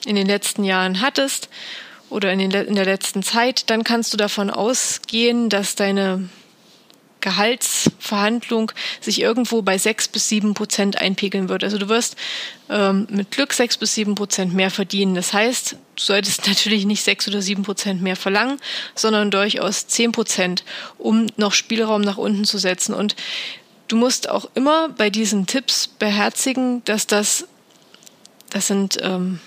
[0.07, 1.49] in den letzten Jahren hattest
[2.09, 6.29] oder in, den, in der letzten Zeit, dann kannst du davon ausgehen, dass deine
[7.21, 11.65] Gehaltsverhandlung sich irgendwo bei sechs bis sieben Prozent einpegeln wird.
[11.65, 12.17] Also du wirst
[12.69, 15.15] ähm, mit Glück sechs bis sieben Prozent mehr verdienen.
[15.15, 18.59] Das heißt, du solltest natürlich nicht sechs oder sieben Prozent mehr verlangen,
[18.95, 20.65] sondern durchaus zehn Prozent,
[20.99, 22.95] um noch Spielraum nach unten zu setzen.
[22.95, 23.17] Und
[23.89, 27.47] du musst auch immer bei diesen Tipps beherzigen, dass das,
[28.51, 29.41] das sind ähm,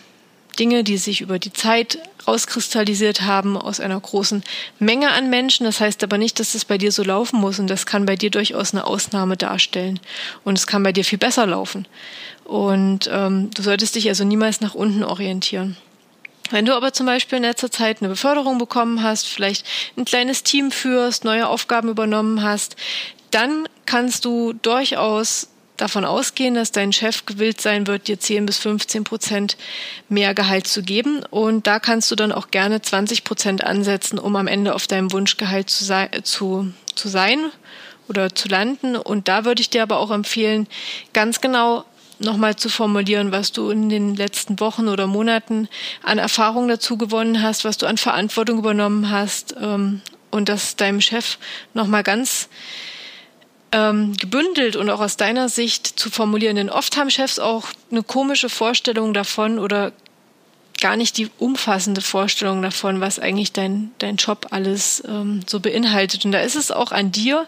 [0.60, 4.44] Dinge, die sich über die Zeit rauskristallisiert haben aus einer großen
[4.80, 5.66] Menge an Menschen.
[5.66, 8.16] Das heißt aber nicht, dass es bei dir so laufen muss und das kann bei
[8.16, 10.00] dir durchaus eine Ausnahme darstellen
[10.44, 11.88] und es kann bei dir viel besser laufen.
[12.46, 15.78] Und ähm, du solltest dich also niemals nach unten orientieren.
[16.50, 19.66] Wenn du aber zum Beispiel in letzter Zeit eine Beförderung bekommen hast, vielleicht
[19.98, 22.76] ein kleines Team führst, neue Aufgaben übernommen hast,
[23.32, 25.48] dann kannst du durchaus
[25.84, 29.58] davon ausgehen, dass dein Chef gewillt sein wird, dir 10 bis 15 Prozent
[30.08, 31.24] mehr Gehalt zu geben.
[31.30, 35.12] Und da kannst du dann auch gerne 20 Prozent ansetzen, um am Ende auf deinem
[35.12, 37.52] Wunschgehalt zu, sei, zu, zu sein
[38.08, 38.96] oder zu landen.
[38.96, 40.68] Und da würde ich dir aber auch empfehlen,
[41.12, 41.84] ganz genau
[42.20, 45.68] nochmal zu formulieren, was du in den letzten Wochen oder Monaten
[46.02, 51.02] an Erfahrung dazu gewonnen hast, was du an Verantwortung übernommen hast ähm, und das deinem
[51.02, 51.38] Chef
[51.74, 52.48] nochmal ganz
[53.74, 56.56] ähm, gebündelt und auch aus deiner Sicht zu formulieren.
[56.56, 59.92] Denn oft haben Chefs auch eine komische Vorstellung davon oder
[60.80, 66.26] gar nicht die umfassende Vorstellung davon, was eigentlich dein, dein Job alles ähm, so beinhaltet.
[66.26, 67.48] Und da ist es auch an dir,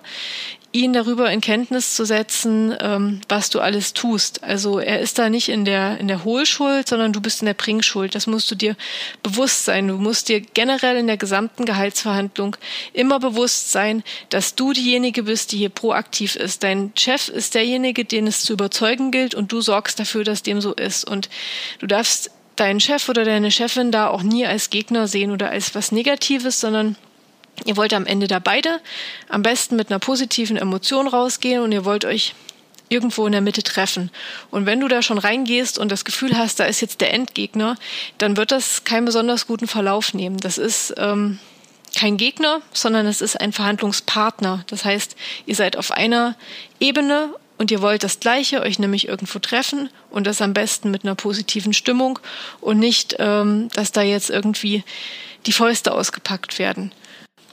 [0.75, 4.43] ihn darüber in Kenntnis zu setzen, ähm, was du alles tust.
[4.43, 7.53] Also er ist da nicht in der, in der Hohlschuld, sondern du bist in der
[7.53, 8.13] Bringschuld.
[8.13, 8.75] Das musst du dir
[9.23, 9.87] bewusst sein.
[9.87, 12.57] Du musst dir generell in der gesamten Gehaltsverhandlung
[12.91, 16.61] immer bewusst sein, dass du diejenige bist, die hier proaktiv ist.
[16.63, 20.59] Dein Chef ist derjenige, den es zu überzeugen gilt und du sorgst dafür, dass dem
[20.59, 21.05] so ist.
[21.05, 21.29] Und
[21.79, 25.73] du darfst deinen Chef oder deine Chefin da auch nie als Gegner sehen oder als
[25.73, 26.97] was Negatives, sondern
[27.63, 28.81] Ihr wollt am Ende da beide
[29.29, 32.35] am besten mit einer positiven Emotion rausgehen und ihr wollt euch
[32.89, 34.11] irgendwo in der Mitte treffen.
[34.51, 37.77] Und wenn du da schon reingehst und das Gefühl hast, da ist jetzt der Endgegner,
[38.17, 40.37] dann wird das keinen besonders guten Verlauf nehmen.
[40.37, 41.39] Das ist ähm,
[41.95, 44.63] kein Gegner, sondern es ist ein Verhandlungspartner.
[44.67, 45.15] Das heißt,
[45.45, 46.35] ihr seid auf einer
[46.79, 51.03] Ebene und ihr wollt das Gleiche, euch nämlich irgendwo treffen und das am besten mit
[51.03, 52.19] einer positiven Stimmung
[52.61, 54.83] und nicht, ähm, dass da jetzt irgendwie
[55.45, 56.91] die Fäuste ausgepackt werden.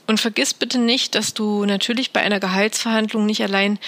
[0.06, 3.78] Und vergiss bitte nicht, dass du natürlich bei einer Gehaltsverhandlung nicht allein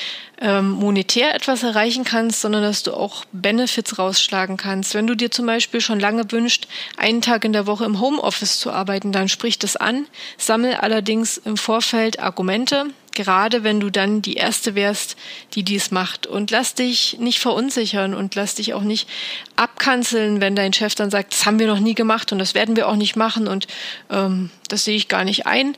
[0.41, 4.95] ähm, monetär etwas erreichen kannst, sondern dass du auch Benefits rausschlagen kannst.
[4.95, 8.59] Wenn du dir zum Beispiel schon lange wünscht, einen Tag in der Woche im Homeoffice
[8.59, 10.07] zu arbeiten, dann sprich das an,
[10.39, 15.17] sammel allerdings im Vorfeld Argumente, gerade wenn du dann die Erste wärst,
[15.55, 16.27] die dies macht.
[16.27, 19.09] Und lass dich nicht verunsichern und lass dich auch nicht
[19.57, 22.77] abkanzeln, wenn dein Chef dann sagt, das haben wir noch nie gemacht und das werden
[22.77, 23.67] wir auch nicht machen und
[24.11, 25.77] ähm, das sehe ich gar nicht ein.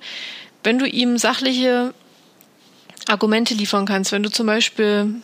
[0.63, 1.95] Wenn du ihm sachliche
[3.07, 5.15] Argumente liefern kannst, wenn du zum Beispiel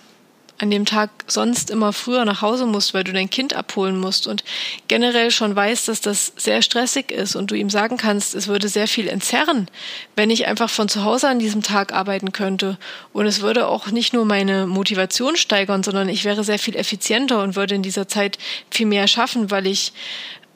[0.59, 4.29] an dem Tag sonst immer früher nach Hause musst, weil du dein Kind abholen musst
[4.29, 4.45] und
[4.87, 8.69] generell schon weißt, dass das sehr stressig ist und du ihm sagen kannst, es würde
[8.69, 9.69] sehr viel entzerren,
[10.15, 12.79] wenn ich einfach von zu Hause an diesem Tag arbeiten könnte.
[13.13, 17.43] Und es würde auch nicht nur meine Motivation steigern, sondern ich wäre sehr viel effizienter
[17.43, 18.39] und würde in dieser Zeit
[18.71, 19.93] viel mehr schaffen, weil ich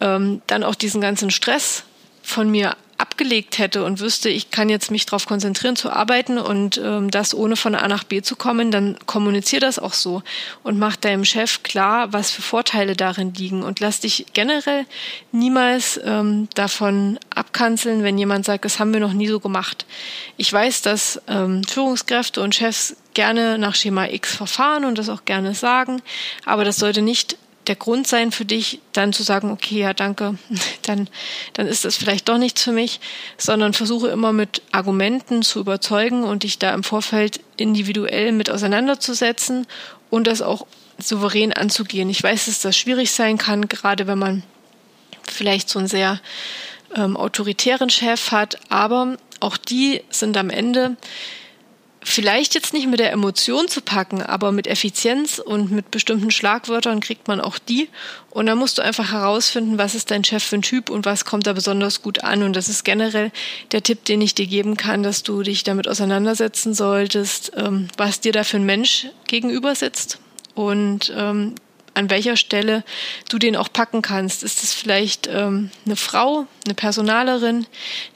[0.01, 1.83] ähm, dann auch diesen ganzen Stress
[2.23, 6.79] von mir abgelegt hätte und wüsste, ich kann jetzt mich darauf konzentrieren zu arbeiten und
[6.83, 10.23] ähm, das ohne von A nach B zu kommen, dann kommunizier das auch so
[10.63, 14.87] und mach deinem Chef klar, was für Vorteile darin liegen und lass dich generell
[15.33, 19.87] niemals ähm, davon abkanzeln, wenn jemand sagt, das haben wir noch nie so gemacht.
[20.37, 25.25] Ich weiß, dass ähm, Führungskräfte und Chefs gerne nach Schema X verfahren und das auch
[25.25, 26.03] gerne sagen,
[26.45, 30.39] aber das sollte nicht der Grund sein für dich, dann zu sagen, okay, ja, danke,
[30.83, 31.09] dann,
[31.55, 33.01] dann ist das vielleicht doch nichts für mich,
[33.39, 39.67] sondern versuche immer mit Argumenten zu überzeugen und dich da im Vorfeld individuell mit auseinanderzusetzen
[40.11, 40.67] und das auch
[40.99, 42.09] souverän anzugehen.
[42.09, 44.43] Ich weiß, dass das schwierig sein kann, gerade wenn man
[45.25, 46.21] vielleicht so einen sehr
[46.95, 50.97] ähm, autoritären Chef hat, aber auch die sind am Ende
[52.09, 57.01] vielleicht jetzt nicht mit der Emotion zu packen, aber mit Effizienz und mit bestimmten Schlagwörtern
[57.01, 57.89] kriegt man auch die.
[58.31, 61.25] Und dann musst du einfach herausfinden, was ist dein Chef für ein Typ und was
[61.25, 62.45] kommt da besonders gut an.
[62.45, 63.33] Und das ist generell
[63.73, 68.21] der Tipp, den ich dir geben kann, dass du dich damit auseinandersetzen solltest, ähm, was
[68.21, 70.21] dir da für ein Mensch gegenüber sitzt.
[70.55, 71.57] Und ähm,
[71.97, 72.85] an welcher Stelle
[73.29, 74.43] du den auch packen kannst.
[74.43, 77.67] Ist es vielleicht ähm, eine Frau, eine Personalerin,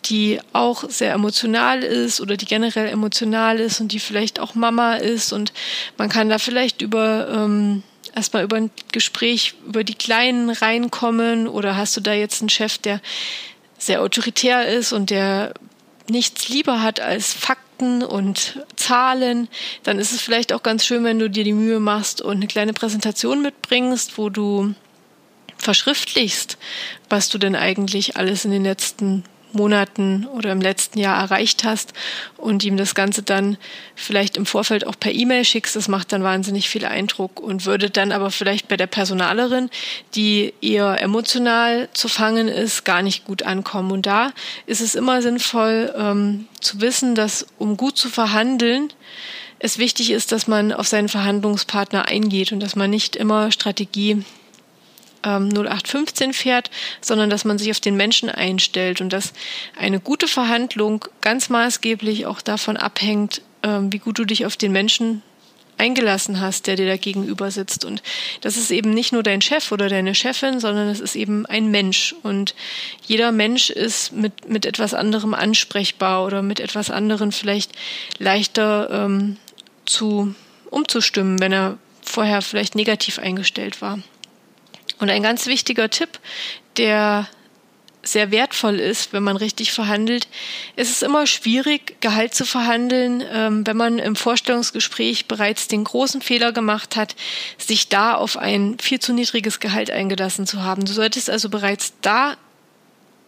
[0.04, 4.94] die auch sehr emotional ist oder die generell emotional ist und die vielleicht auch Mama
[4.96, 5.52] ist und
[5.96, 7.82] man kann da vielleicht über ähm,
[8.14, 12.76] erstmal über ein Gespräch über die Kleinen reinkommen oder hast du da jetzt einen Chef,
[12.78, 13.00] der
[13.78, 15.54] sehr autoritär ist und der
[16.08, 17.69] nichts lieber hat als Fakten
[18.02, 19.48] und Zahlen,
[19.82, 22.46] dann ist es vielleicht auch ganz schön, wenn du dir die Mühe machst und eine
[22.46, 24.74] kleine Präsentation mitbringst, wo du
[25.56, 26.58] verschriftlichst,
[27.08, 31.92] was du denn eigentlich alles in den letzten Monaten oder im letzten Jahr erreicht hast
[32.36, 33.56] und ihm das Ganze dann
[33.94, 37.90] vielleicht im Vorfeld auch per E-Mail schickst, das macht dann wahnsinnig viel Eindruck und würde
[37.90, 39.70] dann aber vielleicht bei der Personalerin,
[40.14, 43.92] die eher emotional zu fangen ist, gar nicht gut ankommen.
[43.92, 44.32] Und da
[44.66, 48.92] ist es immer sinnvoll ähm, zu wissen, dass um gut zu verhandeln,
[49.62, 54.24] es wichtig ist, dass man auf seinen Verhandlungspartner eingeht und dass man nicht immer Strategie
[55.24, 59.32] ähm, 0815 fährt, sondern dass man sich auf den Menschen einstellt und dass
[59.78, 64.72] eine gute Verhandlung ganz maßgeblich auch davon abhängt, ähm, wie gut du dich auf den
[64.72, 65.22] Menschen
[65.80, 67.84] eingelassen hast, der dir da gegenüber sitzt.
[67.86, 68.02] Und
[68.42, 71.70] das ist eben nicht nur dein Chef oder deine Chefin, sondern es ist eben ein
[71.70, 72.14] Mensch.
[72.22, 72.54] Und
[73.06, 77.72] jeder Mensch ist mit, mit etwas anderem ansprechbar oder mit etwas anderem vielleicht
[78.18, 79.38] leichter ähm,
[79.86, 80.34] zu
[80.70, 84.00] umzustimmen, wenn er vorher vielleicht negativ eingestellt war.
[85.00, 86.18] Und ein ganz wichtiger Tipp,
[86.76, 87.28] der
[88.02, 90.28] sehr wertvoll ist, wenn man richtig verhandelt.
[90.76, 96.22] Es ist immer schwierig, Gehalt zu verhandeln, ähm, wenn man im Vorstellungsgespräch bereits den großen
[96.22, 97.14] Fehler gemacht hat,
[97.58, 100.84] sich da auf ein viel zu niedriges Gehalt eingelassen zu haben.
[100.84, 102.36] Du solltest also bereits da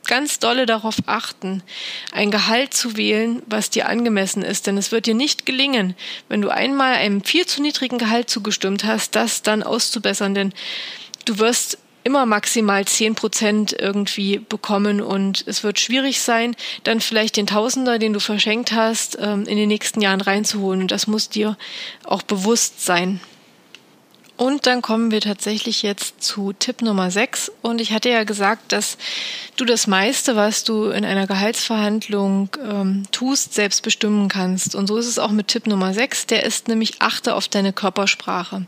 [0.06, 1.62] ganz dolle darauf achten,
[2.10, 4.66] ein Gehalt zu wählen, was dir angemessen ist.
[4.66, 5.94] Denn es wird dir nicht gelingen,
[6.28, 10.34] wenn du einmal einem viel zu niedrigen Gehalt zugestimmt hast, das dann auszubessern.
[10.34, 10.52] Denn
[11.24, 17.36] du wirst immer maximal zehn Prozent irgendwie bekommen und es wird schwierig sein, dann vielleicht
[17.36, 20.82] den Tausender, den du verschenkt hast, ähm, in den nächsten Jahren reinzuholen.
[20.82, 21.56] Und das muss dir
[22.04, 23.20] auch bewusst sein.
[24.42, 27.52] Und dann kommen wir tatsächlich jetzt zu Tipp Nummer 6.
[27.62, 28.98] Und ich hatte ja gesagt, dass
[29.54, 34.74] du das meiste, was du in einer Gehaltsverhandlung ähm, tust, selbst bestimmen kannst.
[34.74, 36.26] Und so ist es auch mit Tipp Nummer 6.
[36.26, 38.66] Der ist nämlich achte auf deine Körpersprache.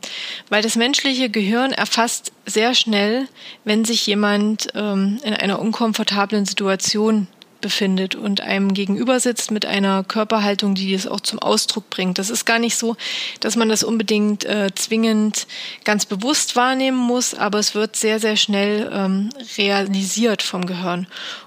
[0.49, 3.27] Weil das menschliche Gehirn erfasst sehr schnell,
[3.65, 7.27] wenn sich jemand ähm, in einer unkomfortablen Situation
[7.65, 12.19] befindet und einem gegenüber sitzt mit einer Körperhaltung, die es auch zum Ausdruck bringt.
[12.19, 12.95] Das ist gar nicht so,
[13.41, 15.47] dass man das unbedingt äh, zwingend
[15.85, 21.07] ganz bewusst wahrnehmen muss, aber es wird sehr, sehr schnell ähm, realisiert vom Gehirn.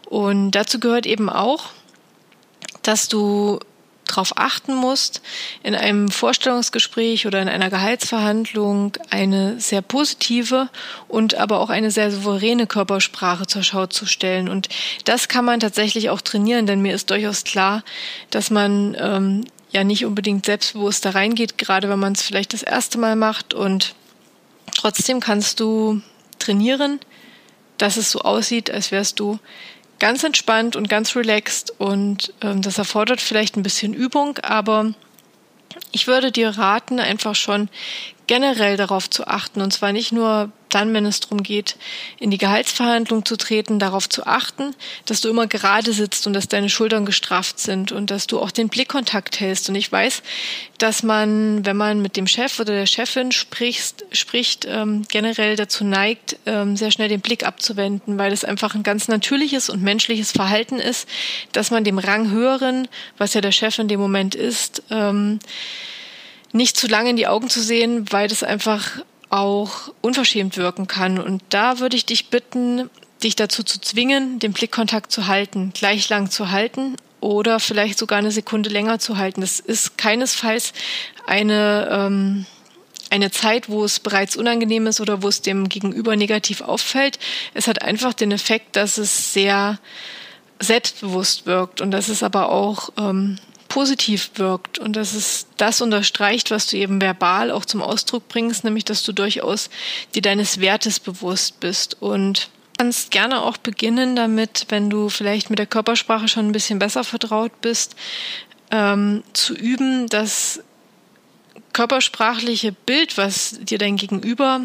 [0.10, 1.66] Und dazu gehört eben auch,
[2.82, 3.60] dass du
[4.08, 5.22] darauf achten musst,
[5.64, 10.70] in einem Vorstellungsgespräch oder in einer Gehaltsverhandlung eine sehr positive
[11.08, 14.50] und aber auch eine sehr souveräne Körpersprache zur Schau zu stellen.
[14.50, 14.70] Und
[15.06, 17.84] das kann man tatsächlich auch trainieren, denn mir ist durchaus klar,
[18.30, 22.64] dass man ähm, ja nicht unbedingt selbstbewusst da reingeht, gerade wenn man es vielleicht das
[22.64, 23.54] erste Mal macht.
[23.54, 23.96] Und
[24.76, 26.02] trotzdem kannst du
[26.40, 27.00] trainieren,
[27.78, 29.40] dass es so aussieht, als wärst du
[30.00, 34.94] ganz entspannt und ganz relaxed und ähm, das erfordert vielleicht ein bisschen Übung, aber
[35.92, 37.70] Ich würde dir raten, einfach schon
[38.26, 41.78] generell darauf zu achten, und zwar nicht nur dann, wenn es darum geht,
[42.20, 46.48] in die Gehaltsverhandlung zu treten, darauf zu achten, dass du immer gerade sitzt und dass
[46.48, 49.70] deine Schultern gestrafft sind und dass du auch den Blickkontakt hältst.
[49.70, 50.22] Und ich weiß,
[50.78, 55.84] dass man, wenn man mit dem Chef oder der Chefin spricht, spricht ähm, generell dazu
[55.84, 60.32] neigt, ähm, sehr schnell den Blick abzuwenden, weil es einfach ein ganz natürliches und menschliches
[60.32, 61.08] Verhalten ist,
[61.52, 62.88] dass man dem Rang höheren,
[63.18, 65.40] was ja der Chef in dem Moment ist, ähm,
[66.54, 71.20] nicht zu lange in die Augen zu sehen, weil das einfach auch unverschämt wirken kann.
[71.20, 72.90] Und da würde ich dich bitten,
[73.24, 78.20] dich dazu zu zwingen, den Blickkontakt zu halten, gleich lang zu halten oder vielleicht sogar
[78.20, 79.42] eine Sekunde länger zu halten.
[79.42, 80.74] Das ist keinesfalls
[81.26, 82.46] eine, ähm,
[83.10, 87.20] eine Zeit, wo es bereits unangenehm ist oder wo es dem Gegenüber negativ auffällt.
[87.54, 89.80] Es hat einfach den Effekt, dass es sehr
[90.60, 93.38] selbstbewusst wirkt und dass es aber auch ähm,
[93.78, 98.64] positiv wirkt und dass es das unterstreicht, was du eben verbal auch zum Ausdruck bringst,
[98.64, 99.70] nämlich dass du durchaus
[100.16, 105.60] dir deines Wertes bewusst bist und kannst gerne auch beginnen damit, wenn du vielleicht mit
[105.60, 107.96] der Körpersprache schon ein bisschen besser vertraut bist,
[108.72, 110.64] ähm, zu üben, das
[111.72, 114.62] körpersprachliche Bild, was dir dein Gegenüber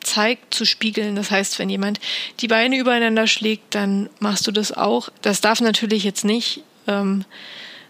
[0.00, 1.16] zeigt, zu spiegeln.
[1.16, 2.00] Das heißt, wenn jemand
[2.40, 5.10] die Beine übereinander schlägt, dann machst du das auch.
[5.20, 7.26] Das darf natürlich jetzt nicht ähm,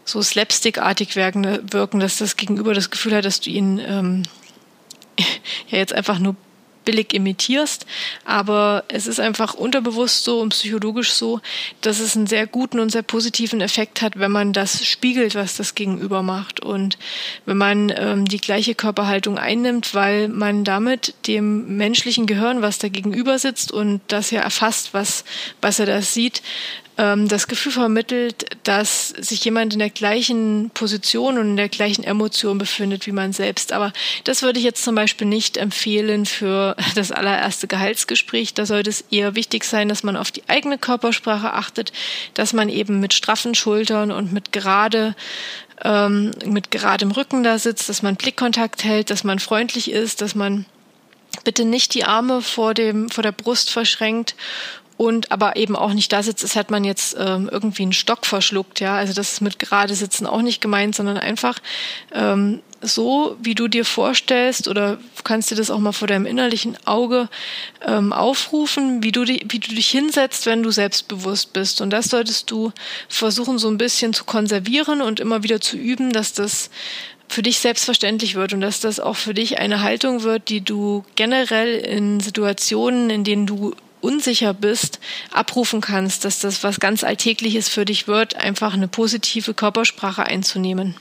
[0.04, 4.22] so slapstickartig wirken, dass das Gegenüber das Gefühl hat, dass du ihn ähm,
[5.68, 6.36] ja jetzt einfach nur
[6.84, 7.86] billig imitierst,
[8.24, 11.40] aber es ist einfach unterbewusst so und psychologisch so,
[11.80, 15.56] dass es einen sehr guten und sehr positiven Effekt hat, wenn man das spiegelt, was
[15.56, 16.60] das Gegenüber macht.
[16.60, 16.98] Und
[17.46, 22.88] wenn man ähm, die gleiche Körperhaltung einnimmt, weil man damit dem menschlichen Gehirn, was da
[22.88, 25.24] gegenüber sitzt und das ja erfasst, was,
[25.60, 26.42] was er da sieht,
[26.96, 32.56] das Gefühl vermittelt, dass sich jemand in der gleichen Position und in der gleichen Emotion
[32.56, 33.72] befindet wie man selbst.
[33.72, 33.92] Aber
[34.22, 38.54] das würde ich jetzt zum Beispiel nicht empfehlen für das allererste Gehaltsgespräch.
[38.54, 41.92] Da sollte es eher wichtig sein, dass man auf die eigene Körpersprache achtet,
[42.34, 45.16] dass man eben mit straffen Schultern und mit gerade
[45.82, 50.36] ähm, mit geradem Rücken da sitzt, dass man Blickkontakt hält, dass man freundlich ist, dass
[50.36, 50.64] man
[51.42, 54.36] bitte nicht die Arme vor dem vor der Brust verschränkt
[54.96, 58.26] und aber eben auch nicht da sitzt, als hat man jetzt ähm, irgendwie einen Stock
[58.26, 58.96] verschluckt, ja.
[58.96, 61.58] Also das ist mit gerade sitzen auch nicht gemeint, sondern einfach
[62.12, 66.76] ähm, so, wie du dir vorstellst, oder kannst dir das auch mal vor deinem innerlichen
[66.86, 67.28] Auge
[67.84, 71.80] ähm, aufrufen, wie du, die, wie du dich hinsetzt, wenn du selbstbewusst bist.
[71.80, 72.72] Und das solltest du
[73.08, 76.70] versuchen, so ein bisschen zu konservieren und immer wieder zu üben, dass das
[77.26, 81.04] für dich selbstverständlich wird und dass das auch für dich eine Haltung wird, die du
[81.16, 83.74] generell in Situationen, in denen du
[84.04, 85.00] unsicher bist,
[85.32, 90.94] abrufen kannst, dass das was ganz Alltägliches für dich wird, einfach eine positive Körpersprache einzunehmen.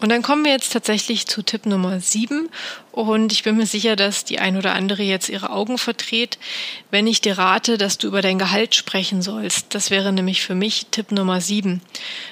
[0.00, 2.50] Und dann kommen wir jetzt tatsächlich zu Tipp Nummer sieben
[2.96, 6.38] und ich bin mir sicher, dass die ein oder andere jetzt ihre Augen verdreht,
[6.90, 9.74] wenn ich dir rate, dass du über dein Gehalt sprechen sollst.
[9.74, 11.82] Das wäre nämlich für mich Tipp Nummer sieben.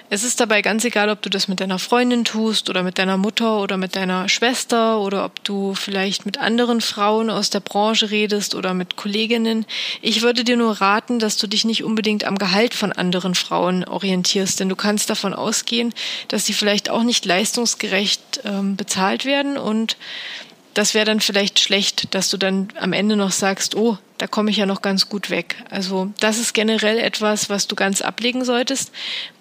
[0.08, 3.18] Es ist dabei ganz egal, ob du das mit deiner Freundin tust oder mit deiner
[3.18, 8.10] Mutter oder mit deiner Schwester oder ob du vielleicht mit anderen Frauen aus der Branche
[8.10, 9.66] redest oder mit Kolleginnen.
[10.00, 13.84] Ich würde dir nur raten, dass du dich nicht unbedingt am Gehalt von anderen Frauen
[13.84, 15.92] orientierst, denn du kannst davon ausgehen,
[16.28, 19.98] dass sie vielleicht auch nicht leistungsgerecht ähm, bezahlt werden und
[20.74, 24.50] das wäre dann vielleicht schlecht, dass du dann am Ende noch sagst, oh, da komme
[24.50, 25.56] ich ja noch ganz gut weg.
[25.70, 28.92] Also das ist generell etwas, was du ganz ablegen solltest,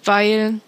[0.04, 0.60] weil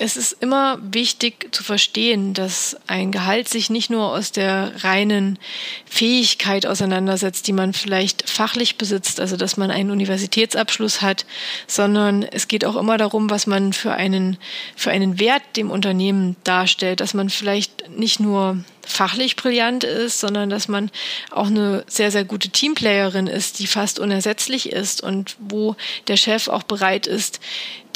[0.00, 5.38] es ist immer wichtig zu verstehen, dass ein Gehalt sich nicht nur aus der reinen
[5.86, 11.26] Fähigkeit auseinandersetzt, die man vielleicht fachlich besitzt, also dass man einen Universitätsabschluss hat,
[11.66, 14.38] sondern es geht auch immer darum, was man für einen,
[14.76, 20.50] für einen Wert dem Unternehmen darstellt, dass man vielleicht nicht nur fachlich brillant ist, sondern
[20.50, 20.90] dass man
[21.30, 25.76] auch eine sehr, sehr gute Teamplayerin ist, die fast unersetzlich ist und wo
[26.08, 27.40] der Chef auch bereit ist,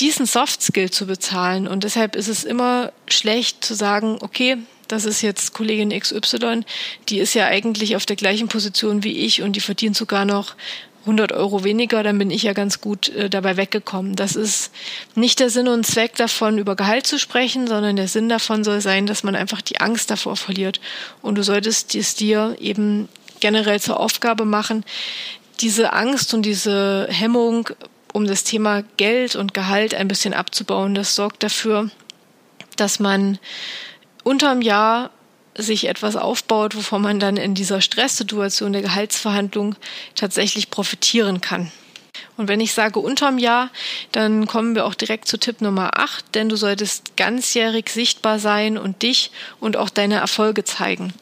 [0.00, 1.66] diesen Soft Skill zu bezahlen.
[1.68, 6.64] Und deshalb ist es immer schlecht zu sagen, okay, das ist jetzt Kollegin XY,
[7.08, 10.54] die ist ja eigentlich auf der gleichen Position wie ich und die verdient sogar noch
[11.02, 14.16] 100 Euro weniger, dann bin ich ja ganz gut äh, dabei weggekommen.
[14.16, 14.72] Das ist
[15.14, 18.80] nicht der Sinn und Zweck davon, über Gehalt zu sprechen, sondern der Sinn davon soll
[18.80, 20.80] sein, dass man einfach die Angst davor verliert.
[21.20, 23.08] Und du solltest es dir eben
[23.40, 24.84] generell zur Aufgabe machen,
[25.60, 27.68] diese Angst und diese Hemmung
[28.12, 30.94] um das Thema Geld und Gehalt ein bisschen abzubauen.
[30.94, 31.90] Das sorgt dafür,
[32.76, 33.38] dass man
[34.22, 35.10] unterm Jahr
[35.56, 39.76] sich etwas aufbaut, wovon man dann in dieser Stresssituation der Gehaltsverhandlung
[40.14, 41.70] tatsächlich profitieren kann.
[42.36, 43.70] Und wenn ich sage unterm Jahr,
[44.10, 48.78] dann kommen wir auch direkt zu Tipp Nummer 8, denn du solltest ganzjährig sichtbar sein
[48.78, 49.30] und dich
[49.60, 51.12] und auch deine Erfolge zeigen.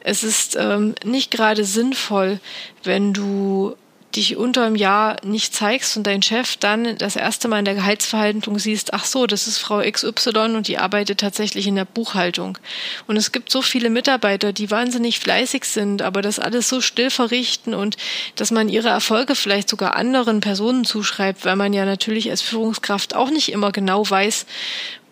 [0.00, 2.40] Es ist ähm, nicht gerade sinnvoll,
[2.84, 3.76] wenn du
[4.16, 7.74] dich unter dem Jahr nicht zeigst und dein Chef dann das erste Mal in der
[7.74, 12.58] Gehaltsverhandlung siehst, ach so, das ist Frau XY und die arbeitet tatsächlich in der Buchhaltung.
[13.06, 17.10] Und es gibt so viele Mitarbeiter, die wahnsinnig fleißig sind, aber das alles so still
[17.10, 17.96] verrichten und
[18.36, 23.14] dass man ihre Erfolge vielleicht sogar anderen Personen zuschreibt, weil man ja natürlich als Führungskraft
[23.14, 24.46] auch nicht immer genau weiß,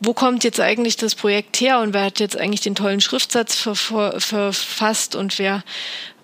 [0.01, 3.57] wo kommt jetzt eigentlich das Projekt her und wer hat jetzt eigentlich den tollen Schriftsatz
[3.57, 5.65] verfasst und wer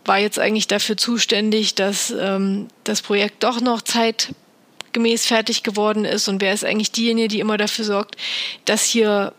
[0.04, 6.28] war jetzt eigentlich dafür zuständig, dass ähm, das Projekt doch noch zeitgemäß fertig geworden ist.
[6.28, 8.16] Und wer ist eigentlich diejenige, die immer dafür sorgt,
[8.64, 9.32] dass hier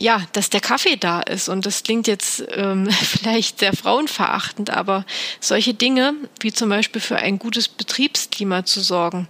[0.00, 1.50] ja, dass der Kaffee da ist.
[1.50, 5.04] Und das klingt jetzt ähm, vielleicht sehr frauenverachtend, aber
[5.40, 9.28] solche Dinge, wie zum Beispiel für ein gutes Betriebsklima zu sorgen,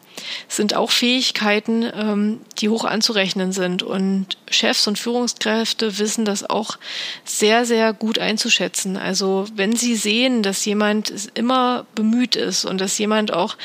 [0.48, 3.82] sind auch Fähigkeiten, ähm, die hoch anzurechnen sind.
[3.82, 6.78] Und Chefs und Führungskräfte wissen das auch
[7.24, 8.96] sehr, sehr gut einzuschätzen.
[8.96, 13.56] Also wenn sie sehen, dass jemand immer bemüht ist und dass jemand auch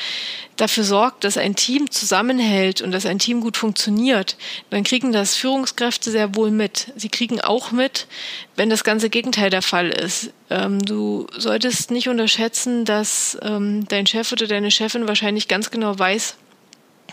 [0.56, 4.36] dafür sorgt, dass ein Team zusammenhält und dass ein Team gut funktioniert,
[4.70, 6.92] dann kriegen das Führungskräfte sehr wohl mit.
[6.96, 8.06] Sie kriegen auch mit,
[8.56, 10.30] wenn das ganze Gegenteil der Fall ist.
[10.50, 15.98] Ähm, du solltest nicht unterschätzen, dass ähm, dein Chef oder deine Chefin wahrscheinlich ganz genau
[15.98, 16.36] weiß,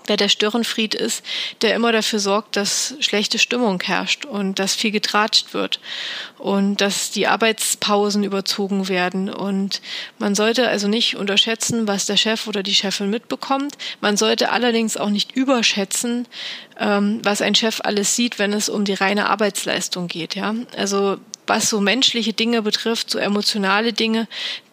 [0.08, 1.24] wer der Störenfried ist,
[1.62, 5.80] der immer dafür sorgt, dass schlechte Stimmung herrscht und dass viel getratscht wird
[6.38, 9.30] und dass die Arbeitspausen überzogen werden.
[9.30, 9.82] Und
[10.20, 13.78] man sollte also nicht unterschätzen, was der Chef oder die Chefin mitbekommt.
[14.02, 16.28] Man sollte allerdings auch nicht überschätzen,
[16.80, 20.36] ähm, was ein Chef alles sieht, wenn es um die reine Arbeitsleistung geht.
[20.36, 24.28] Ja, also was so menschliche Dinge betrifft, so emotionale Dinge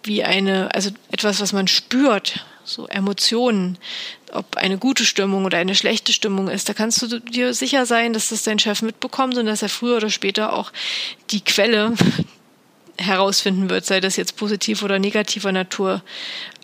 [0.05, 3.79] wie eine, also etwas, was man spürt, so Emotionen,
[4.33, 8.13] ob eine gute Stimmung oder eine schlechte Stimmung ist, da kannst du dir sicher sein,
[8.13, 10.73] dass das dein Chef mitbekommt und dass er früher oder später auch
[11.31, 11.95] die Quelle
[12.99, 16.03] herausfinden wird, sei das jetzt positiv oder negativer Natur.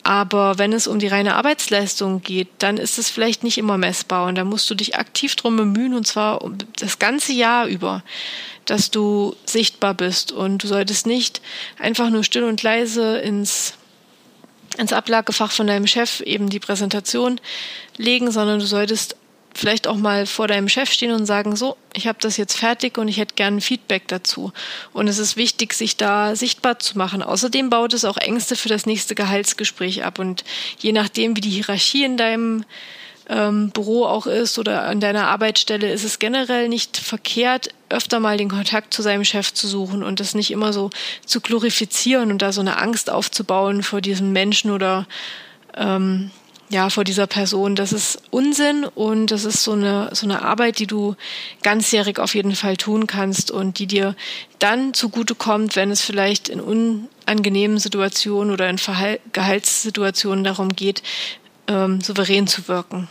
[0.02, 4.28] Aber wenn es um die reine Arbeitsleistung geht, dann ist es vielleicht nicht immer messbar
[4.28, 8.04] und da musst du dich aktiv drum bemühen und zwar das ganze Jahr über,
[8.66, 11.40] dass du sichtbar bist und du solltest nicht
[11.78, 13.74] einfach nur still und leise ins
[14.78, 17.40] ins Ablagefach von deinem Chef eben die Präsentation
[17.96, 19.16] legen, sondern du solltest
[19.56, 22.98] vielleicht auch mal vor deinem Chef stehen und sagen, so, ich habe das jetzt fertig
[22.98, 24.52] und ich hätte gern Feedback dazu.
[24.92, 27.22] Und es ist wichtig, sich da sichtbar zu machen.
[27.22, 30.18] Außerdem baut es auch Ängste für das nächste Gehaltsgespräch ab.
[30.18, 30.44] Und
[30.78, 32.64] je nachdem, wie die Hierarchie in deinem
[33.28, 38.36] ähm, Büro auch ist oder an deiner Arbeitsstelle, ist es generell nicht verkehrt, öfter mal
[38.36, 40.90] den Kontakt zu seinem Chef zu suchen und das nicht immer so
[41.24, 45.06] zu glorifizieren und da so eine Angst aufzubauen vor diesem Menschen oder
[45.76, 46.30] ähm,
[46.68, 47.76] ja, vor dieser Person.
[47.76, 51.14] Das ist Unsinn und das ist so eine, so eine Arbeit, die du
[51.62, 54.16] ganzjährig auf jeden Fall tun kannst und die dir
[54.58, 61.02] dann zugutekommt, wenn es vielleicht in unangenehmen Situationen oder in Verhal Gehaltssituationen darum geht,
[61.68, 63.08] ähm, souverän zu wirken.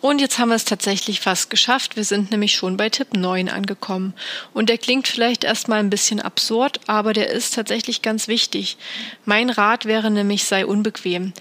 [0.00, 1.96] Und jetzt haben wir es tatsächlich fast geschafft.
[1.96, 4.14] Wir sind nämlich schon bei Tipp 9 angekommen.
[4.54, 8.76] Und der klingt vielleicht erstmal ein bisschen absurd, aber der ist tatsächlich ganz wichtig.
[9.24, 11.32] Mein Rat wäre nämlich, sei unbequem.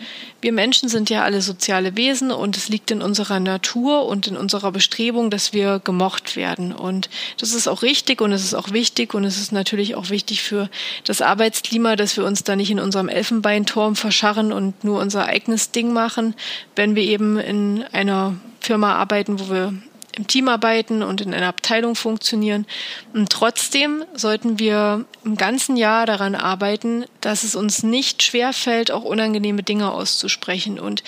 [0.41, 4.37] Wir Menschen sind ja alle soziale Wesen und es liegt in unserer Natur und in
[4.37, 6.71] unserer Bestrebung, dass wir gemocht werden.
[6.71, 10.09] Und das ist auch richtig und es ist auch wichtig und es ist natürlich auch
[10.09, 10.69] wichtig für
[11.03, 15.71] das Arbeitsklima, dass wir uns da nicht in unserem Elfenbeinturm verscharren und nur unser eigenes
[15.71, 16.35] Ding machen,
[16.75, 19.73] wenn wir eben in einer Firma arbeiten, wo wir
[20.17, 22.65] im Team arbeiten und in einer Abteilung funktionieren.
[23.13, 29.03] Und trotzdem sollten wir im ganzen Jahr daran arbeiten, dass es uns nicht schwerfällt, auch
[29.03, 30.79] unangenehme Dinge auszusprechen.
[30.79, 31.03] Und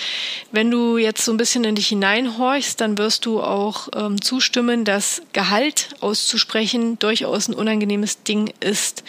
[0.51, 4.85] wenn du jetzt so ein bisschen in dich hineinhorchst, dann wirst du auch ähm, zustimmen,
[4.85, 9.03] dass Gehalt auszusprechen durchaus ein unangenehmes Ding ist.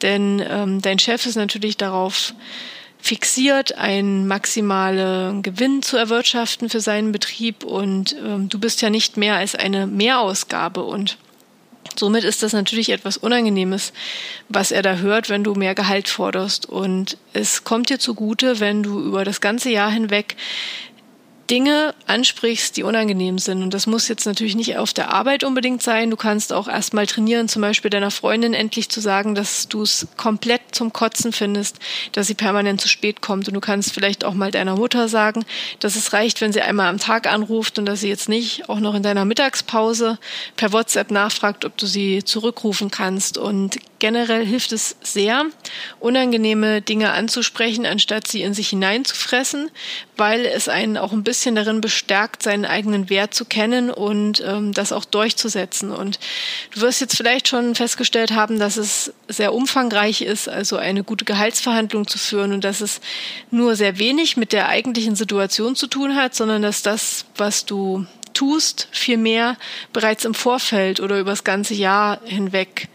[0.00, 2.32] Denn ähm, dein Chef ist natürlich darauf
[3.02, 9.16] fixiert, einen maximalen Gewinn zu erwirtschaften für seinen Betrieb und ähm, du bist ja nicht
[9.16, 11.18] mehr als eine Mehrausgabe und
[11.96, 13.92] Somit ist das natürlich etwas Unangenehmes,
[14.48, 16.64] was er da hört, wenn du mehr Gehalt forderst.
[16.64, 20.36] Und es kommt dir zugute, wenn du über das ganze Jahr hinweg
[21.52, 23.62] Dinge ansprichst, die unangenehm sind.
[23.62, 26.08] Und das muss jetzt natürlich nicht auf der Arbeit unbedingt sein.
[26.08, 30.08] Du kannst auch erstmal trainieren, zum Beispiel deiner Freundin endlich zu sagen, dass du es
[30.16, 31.76] komplett zum Kotzen findest,
[32.12, 33.48] dass sie permanent zu spät kommt.
[33.48, 35.44] Und du kannst vielleicht auch mal deiner Mutter sagen,
[35.78, 38.80] dass es reicht, wenn sie einmal am Tag anruft und dass sie jetzt nicht auch
[38.80, 40.18] noch in deiner Mittagspause
[40.56, 43.36] per WhatsApp nachfragt, ob du sie zurückrufen kannst.
[43.36, 45.44] Und generell hilft es sehr,
[46.00, 49.70] unangenehme Dinge anzusprechen, anstatt sie in sich hineinzufressen,
[50.16, 54.72] weil es einen auch ein bisschen darin bestärkt, seinen eigenen Wert zu kennen und ähm,
[54.72, 55.90] das auch durchzusetzen.
[55.90, 56.18] Und
[56.74, 61.24] du wirst jetzt vielleicht schon festgestellt haben, dass es sehr umfangreich ist, also eine gute
[61.24, 63.00] Gehaltsverhandlung zu führen und dass es
[63.50, 68.06] nur sehr wenig mit der eigentlichen Situation zu tun hat, sondern dass das, was du
[68.42, 69.56] tust, viel mehr
[69.92, 72.88] bereits im Vorfeld oder über das ganze Jahr hinweg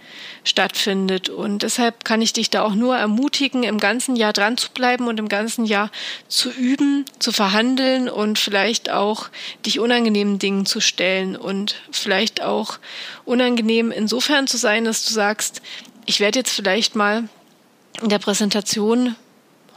[0.43, 1.29] stattfindet.
[1.29, 5.07] Und deshalb kann ich dich da auch nur ermutigen, im ganzen Jahr dran zu bleiben
[5.07, 5.89] und im ganzen Jahr
[6.27, 9.29] zu üben, zu verhandeln und vielleicht auch
[9.65, 12.77] dich unangenehmen Dingen zu stellen und vielleicht auch
[13.23, 15.61] unangenehm insofern zu sein, dass du sagst,
[16.05, 17.29] ich werde jetzt vielleicht mal
[18.01, 19.15] in der Präsentation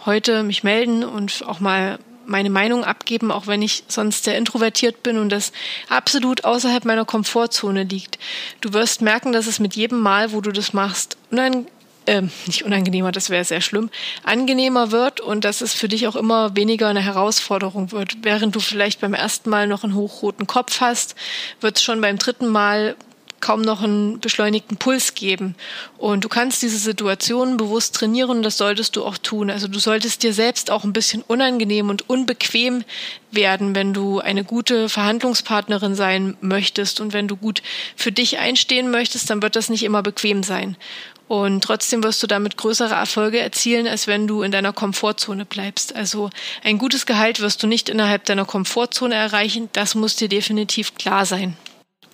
[0.05, 2.01] heute mich melden und auch mal
[2.31, 5.53] meine Meinung abgeben, auch wenn ich sonst sehr introvertiert bin und das
[5.89, 8.19] absolut außerhalb meiner Komfortzone liegt.
[8.61, 11.67] Du wirst merken, dass es mit jedem Mal, wo du das machst, unang
[12.07, 13.91] äh, nicht unangenehmer, das wäre sehr schlimm,
[14.25, 18.19] angenehmer wird und dass es für dich auch immer weniger eine Herausforderung wird.
[18.23, 21.15] Während du vielleicht beim ersten Mal noch einen hochroten Kopf hast,
[21.61, 22.97] wird es schon beim dritten Mal
[23.41, 25.55] kaum noch einen beschleunigten Puls geben.
[25.99, 29.51] Und du kannst diese Situation bewusst trainieren und das solltest du auch tun.
[29.51, 32.85] Also du solltest dir selbst auch ein bisschen unangenehm und unbequem
[33.31, 37.63] werden, wenn du eine gute Verhandlungspartnerin sein möchtest und wenn du gut
[37.97, 40.77] für dich einstehen möchtest, dann wird das nicht immer bequem sein.
[41.29, 45.95] Und trotzdem wirst du damit größere Erfolge erzielen, als wenn du in deiner Komfortzone bleibst.
[45.95, 46.29] Also
[46.65, 49.69] ein gutes Gehalt wirst du nicht innerhalb deiner Komfortzone erreichen.
[49.73, 51.57] Das muss dir definitiv klar sein.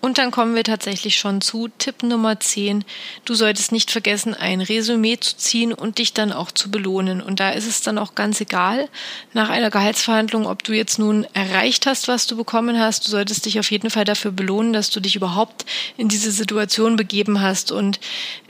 [0.07, 2.85] Und dann kommen wir tatsächlich schon zu Tipp Nummer 10.
[3.25, 7.21] Du solltest nicht vergessen, ein Resümee zu ziehen und dich dann auch zu belohnen.
[7.21, 8.89] Und da ist es dann auch ganz egal,
[9.33, 13.05] nach einer Gehaltsverhandlung, ob du jetzt nun erreicht hast, was du bekommen hast.
[13.05, 16.95] Du solltest dich auf jeden Fall dafür belohnen, dass du dich überhaupt in diese Situation
[16.95, 17.73] begeben hast.
[17.73, 17.99] Und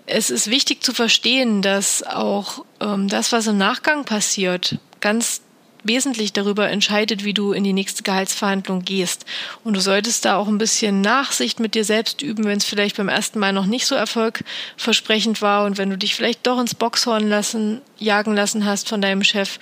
[0.04, 5.40] es ist wichtig zu verstehen, dass auch ähm, das, was im Nachgang passiert, ganz
[5.84, 9.24] wesentlich darüber entscheidet, wie du in die nächste Gehaltsverhandlung gehst.
[9.64, 12.96] Und du solltest da auch ein bisschen Nachsicht mit dir selbst üben, wenn es vielleicht
[12.96, 16.74] beim ersten Mal noch nicht so erfolgversprechend war und wenn du dich vielleicht doch ins
[16.74, 19.58] Boxhorn lassen, jagen lassen hast von deinem Chef,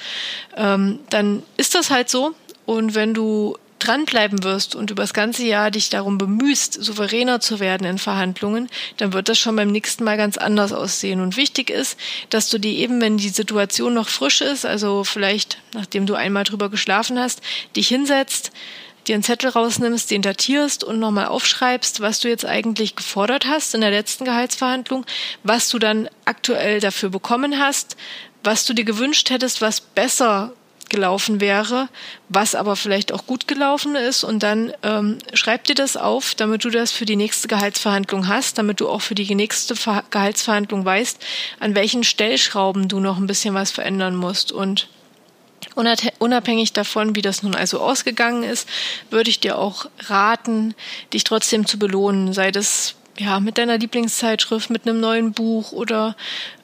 [0.57, 2.35] ähm, dann ist das halt so.
[2.67, 7.61] Und wenn du dranbleiben wirst und über das ganze Jahr dich darum bemühst, souveräner zu
[7.61, 11.20] werden in Verhandlungen, dann wird das schon beim nächsten Mal ganz anders aussehen.
[11.20, 11.99] Und wichtig ist,
[12.30, 16.45] dass du dir eben, wenn die Situation noch frisch ist, also vielleicht nachdem du einmal
[16.45, 17.43] drüber geschlafen hast,
[17.76, 18.53] dich hinsetzt,
[19.07, 23.74] dir einen Zettel rausnimmst, den datierst und nochmal aufschreibst, was du jetzt eigentlich gefordert hast
[23.74, 25.05] in der letzten Gehaltsverhandlung,
[25.43, 27.97] was du dann aktuell dafür bekommen hast,
[28.43, 30.53] was du dir gewünscht hättest, was besser
[30.95, 31.88] gelaufen wäre,
[32.28, 34.22] was aber vielleicht auch gut gelaufen ist.
[34.22, 38.59] Und dann ähm, schreib dir das auf, damit du das für die nächste Gehaltsverhandlung hast,
[38.59, 41.18] damit du auch für die nächste Ver Gehaltsverhandlung weißt,
[41.59, 44.53] an welchen Stellschrauben du noch ein bisschen was verändern musst.
[44.53, 44.88] Und
[46.18, 48.68] Unabhängig davon, wie das nun also ausgegangen ist,
[49.11, 50.74] würde ich dir auch raten,
[51.12, 56.16] dich trotzdem zu belohnen, sei das ja, mit deiner Lieblingszeitschrift, mit einem neuen Buch oder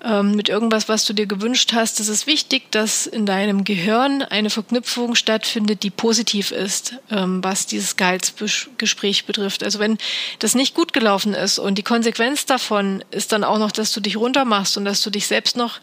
[0.05, 2.01] ähm, mit irgendwas, was du dir gewünscht hast.
[2.01, 7.67] Es ist wichtig, dass in deinem Gehirn eine Verknüpfung stattfindet, die positiv ist, ähm, was
[7.67, 9.63] dieses Gehaltsgespräch betrifft.
[9.63, 9.99] Also wenn
[10.39, 14.01] das nicht gut gelaufen ist und die Konsequenz davon ist dann auch noch, dass du
[14.01, 15.81] dich runtermachst und dass du dich selbst noch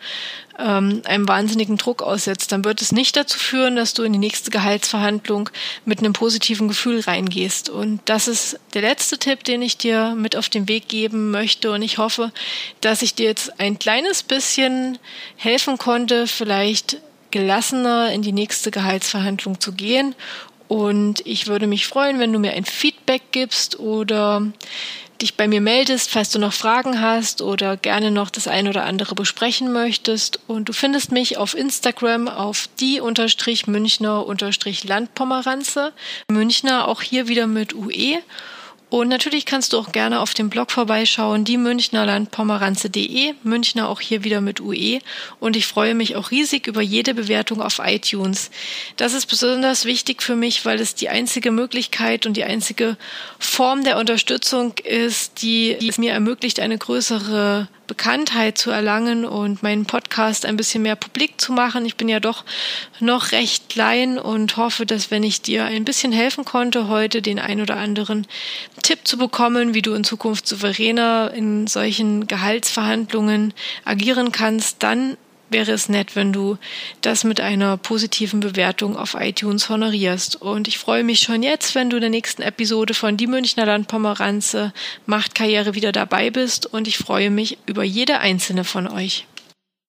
[0.60, 4.20] ähm, einem wahnsinnigen Druck aussetzt, dann wird es nicht dazu führen, dass du in die
[4.20, 5.50] nächste Gehaltsverhandlung
[5.86, 7.70] mit einem positiven Gefühl reingehst.
[7.70, 11.72] Und das ist der letzte Tipp, den ich dir mit auf den Weg geben möchte.
[11.72, 12.32] Und ich hoffe,
[12.82, 14.98] dass ich dir jetzt ein kleines bisschen
[15.36, 16.98] helfen konnte, vielleicht
[17.32, 20.16] gelassener in die nächste Gehaltsverhandlung zu gehen.
[20.68, 24.42] Und ich würde mich freuen, wenn du mir ein Feedback gibst oder
[25.22, 28.84] dich bei mir meldest, falls du noch Fragen hast oder gerne noch das ein oder
[28.84, 30.40] andere besprechen möchtest.
[30.48, 35.94] Und du findest mich auf Instagram auf die unterstrich Münchner unterstrich Landpomeranze.
[36.30, 38.20] Münchner auch hier wieder mit UE.
[38.90, 44.24] Und natürlich kannst du auch gerne auf dem Blog vorbeischauen, die Münchnerlandpomeranze.de, Münchner auch hier
[44.24, 45.00] wieder mit UE.
[45.42, 48.50] Und ich freue mich auch riesig über jede Bewertung auf iTunes.
[48.96, 52.96] Das ist besonders wichtig für mich, weil es die einzige Möglichkeit und die einzige
[53.40, 59.86] Form der Unterstützung ist, die es mir ermöglicht, eine größere Bekanntheit zu erlangen und meinen
[59.86, 61.86] Podcast ein bisschen mehr publik zu machen.
[61.86, 62.44] Ich bin ja doch
[63.00, 67.40] noch recht klein und hoffe, dass wenn ich dir ein bisschen helfen konnte, heute den
[67.40, 68.28] ein oder anderen
[68.84, 73.54] Tipp zu bekommen, wie du in Zukunft souveräner in solchen Gehaltsverhandlungen
[73.86, 75.18] agieren kannst, dann
[75.50, 76.58] wäre es nett, wenn du
[77.02, 80.42] das mit einer positiven Bewertung auf iTunes honorierst.
[80.42, 83.66] Und ich freue mich schon jetzt, wenn du in der nächsten Episode von Die Münchner
[83.66, 84.74] Landpomeranze
[85.06, 89.26] macht Karriere wieder dabei bist und ich freue mich über jede einzelne von euch.